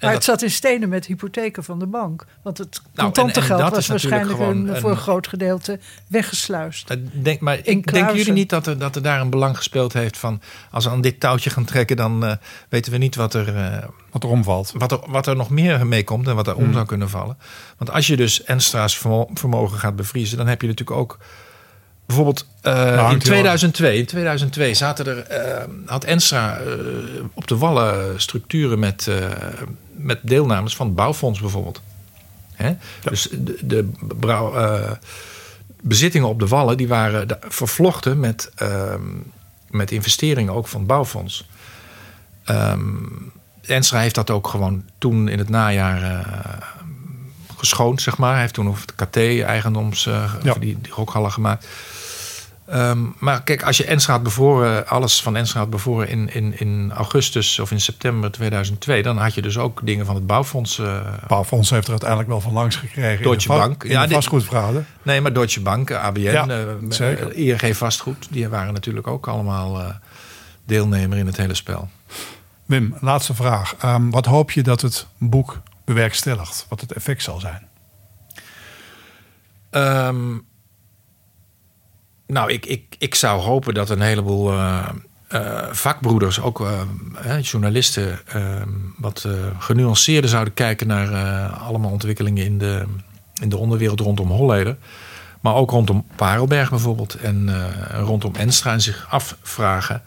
[0.00, 2.26] Maar het zat in stenen met hypotheken van de bank.
[2.42, 6.96] Want het nou, contante geld was waarschijnlijk een, voor een groot gedeelte weggesluist.
[7.12, 10.40] Denk, maar denken jullie niet dat er, dat er daar een belang gespeeld heeft van...
[10.70, 12.32] als we aan dit touwtje gaan trekken, dan uh,
[12.68, 13.54] weten we niet wat er...
[13.54, 13.76] Uh,
[14.10, 14.72] wat er omvalt.
[14.74, 16.72] Wat er, wat er nog meer mee komt en wat er om hmm.
[16.72, 17.36] zou kunnen vallen.
[17.78, 18.98] Want als je dus Enstra's
[19.34, 20.36] vermogen gaat bevriezen...
[20.36, 21.18] dan heb je natuurlijk ook...
[22.06, 25.26] Bijvoorbeeld uh, nou, in 2002, in 2002 zaten er,
[25.86, 26.60] had Enstra
[27.34, 29.08] op de wallen structuren met
[29.98, 31.80] met deelnames van het bouwfonds bijvoorbeeld.
[32.54, 32.72] Hè?
[33.02, 33.88] Dus de, de
[34.18, 34.90] brouw, uh,
[35.80, 38.94] bezittingen op de wallen die waren vervlochten met, uh,
[39.70, 41.48] met investeringen ook van het bouwfonds.
[42.50, 46.26] Um, Enstra heeft dat ook gewoon toen in het najaar uh,
[47.56, 48.32] geschoond, zeg maar.
[48.32, 50.54] Hij heeft toen over de KT-eigendoms uh, ja.
[50.54, 51.66] die, die gemaakt.
[52.74, 56.58] Um, maar kijk, als je Enstra had bevoren, alles van Enstra had bevoren in, in,
[56.58, 60.78] in augustus of in september 2002, dan had je dus ook dingen van het bouwfonds.
[60.78, 63.22] Uh, bouwfonds heeft er uiteindelijk wel van langs gekregen.
[63.24, 63.84] Deutsche in Bank.
[63.84, 64.82] In ja, de.
[65.02, 66.46] Nee, maar Deutsche Bank, ABN, ja,
[67.00, 69.88] uh, ING Vastgoed, die waren natuurlijk ook allemaal uh,
[70.64, 71.88] deelnemer in het hele spel.
[72.64, 73.74] Wim, laatste vraag.
[73.84, 76.66] Um, wat hoop je dat het boek bewerkstelligt?
[76.68, 77.66] Wat het effect zal zijn?
[79.70, 80.46] Um,
[82.28, 84.88] nou, ik, ik, ik zou hopen dat een heleboel uh,
[85.32, 92.84] uh, vakbroeders, ook uh, journalisten, ehm, wat genuanceerder zouden kijken naar allemaal ontwikkelingen in de,
[93.40, 94.76] in de onderwereld rondom Holleder.
[95.40, 97.50] Maar ook rondom Parelberg bijvoorbeeld en
[97.90, 100.02] rondom Enstra en zich afvragen,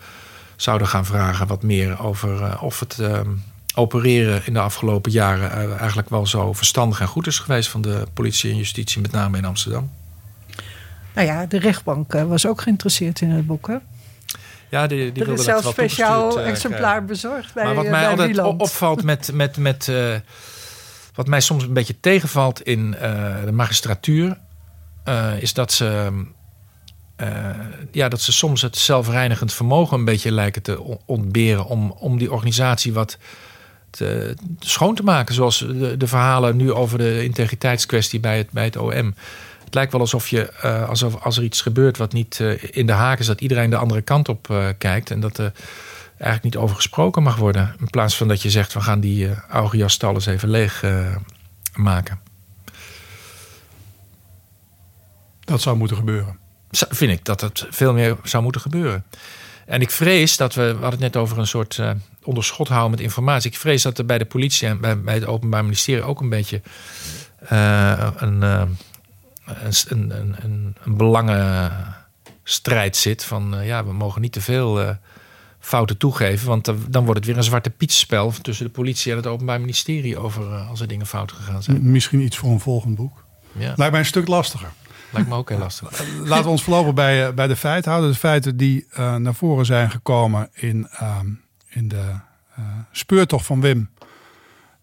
[0.55, 3.29] zouden gaan vragen wat meer over of het ehm,
[3.75, 8.03] opereren in de afgelopen jaren eigenlijk wel zo verstandig en goed is geweest van de
[8.13, 9.89] politie en justitie, met name in Amsterdam.
[11.13, 13.67] Nou ja, de rechtbank eh, was ook geïnteresseerd in het boek.
[13.67, 13.75] Hè?
[14.69, 18.07] Ja, die, die er is zelfs speciaal eh, exemplaar bezorgd bij maar wat eh, mij
[18.07, 18.61] altijd Wieland.
[18.61, 19.91] opvalt met, met, met
[21.15, 22.91] wat mij soms een beetje tegenvalt in
[23.45, 24.37] de magistratuur,
[25.39, 26.11] is dat ze,
[27.91, 32.17] ja, dat ze soms het zelfreinigend vermogen een beetje lijken te on- ontberen om, om
[32.17, 33.17] die organisatie wat
[33.89, 35.35] te, schoon te maken.
[35.35, 39.15] Zoals de, de verhalen nu over de integriteitskwestie bij het, bij het OM.
[39.71, 42.85] Het lijkt wel alsof, je, eh, alsof als er iets gebeurt wat niet eh, in
[42.85, 45.11] de haak is, dat iedereen de andere kant op eh, kijkt.
[45.11, 45.51] En dat er
[46.17, 47.75] eigenlijk niet over gesproken mag worden.
[47.79, 50.85] In plaats van dat je zegt, we gaan die uh, Augiasstal eens even leeg
[51.75, 52.19] maken.
[55.39, 56.37] Dat zou moeten gebeuren.
[56.71, 59.05] Vind ik dat het veel meer zou moeten gebeuren.
[59.65, 61.81] En ik vrees dat we, we hadden het net over een soort
[62.23, 63.51] onderschot houden met informatie.
[63.51, 66.29] Ik vrees dat er bij de politie en bij, bij het Openbaar Ministerie ook een
[66.29, 66.61] beetje
[68.17, 68.43] een,
[69.45, 70.11] een, een,
[70.43, 73.23] een, een, belangenstrijd zit.
[73.23, 74.89] Van eh, ja, we mogen niet te veel eh,
[75.59, 76.47] fouten toegeven.
[76.47, 80.17] Want dan- wordt het weer een zwarte pietspel tussen de politie en het Openbaar Ministerie
[80.17, 81.91] over eh, als er dingen fout gegaan zijn.
[81.91, 83.23] Misschien iets voor een volgend boek.
[83.51, 84.69] Ja, Lijkt mij een stuk lastiger.
[85.11, 86.03] lijkt me ook heel lastig.
[86.23, 88.11] Laten we ons voorlopig bij, bij de feiten houden.
[88.11, 91.27] De feiten die naar voren zijn gekomen in, ehm,
[91.69, 92.03] in de
[92.55, 93.89] eh, speurtocht van Wim.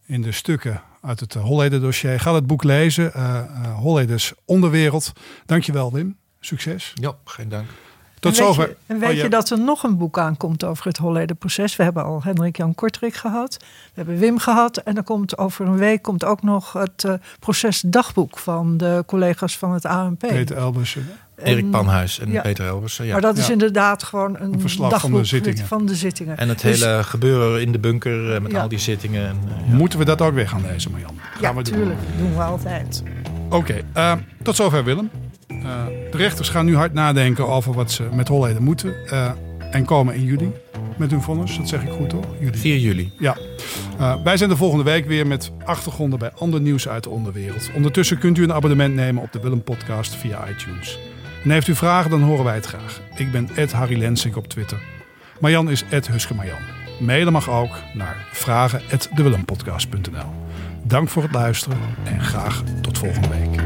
[0.07, 2.20] In de stukken uit het uh, Holleder-dossier.
[2.20, 3.14] Ga het boek lezen.
[3.14, 3.44] eh eh,
[3.76, 5.12] Holleders Onderwereld.
[5.46, 6.16] Dankjewel Wim.
[6.40, 6.92] Succes.
[6.94, 7.66] Ja, geen dank.
[8.20, 8.68] Tot en weet zover.
[8.68, 9.22] Je, en weet Oh, ja.
[9.22, 11.76] je dat er nog een boek aankomt over het Holleder-proces?
[11.76, 13.57] We hebben al Hendrik Jan Kortrijk gehad.
[13.61, 14.76] We hebben Wim gehad.
[14.76, 19.59] En er komt over een week komt ook nog het eh, procesdagboek van de collega's
[19.59, 20.18] van het ANP.
[20.18, 20.96] Peter Elbers.
[21.45, 22.41] Erik Panhuis en ja.
[22.43, 23.05] Peter Elbersen.
[23.07, 23.12] Ja.
[23.12, 23.53] Maar dat is Ja.
[23.53, 25.66] inderdaad gewoon een, Een verslag van de zittingen.
[25.66, 26.36] van de zittingen.
[26.39, 28.61] En het Dus- hele gebeuren in de bunker eh, met Ja.
[28.62, 29.28] al die zittingen.
[29.28, 29.76] En, eh, ja.
[29.76, 31.18] Moeten we dat ook weer gaan lezen, Marjan?
[31.20, 31.93] Gaan ja, we doen.
[32.18, 33.03] doen we altijd.
[33.51, 34.12] Oké, eh,
[34.43, 35.11] tot zover Willem.
[35.47, 35.57] Eh,
[36.11, 38.95] de rechters gaan nu hard nadenken over wat ze met Holleden moeten.
[39.07, 39.30] eh,
[39.70, 40.53] en komen in juli
[40.97, 41.57] met hun vonnis.
[41.57, 42.24] Dat zeg ik goed toch?
[42.41, 42.59] Juli.
[42.59, 43.12] 4 juli.
[43.18, 43.36] Ja.
[43.99, 47.70] Eh, wij zijn de volgende week weer met achtergronden bij ander nieuws uit de onderwereld.
[47.74, 50.99] Ondertussen kunt u een abonnement nemen op de Willem Podcast via iTunes.
[51.45, 53.01] En heeft u vragen, dan horen wij het graag.
[53.16, 54.78] Ik ben Ed Harry Lensink op Twitter.
[55.41, 56.59] Marjan is Ed Huske Marjan.
[57.01, 60.47] Mailen mag ook naar vragen@dewillempodcast.nl.
[60.82, 63.61] Dank voor het luisteren en graag tot volgende week.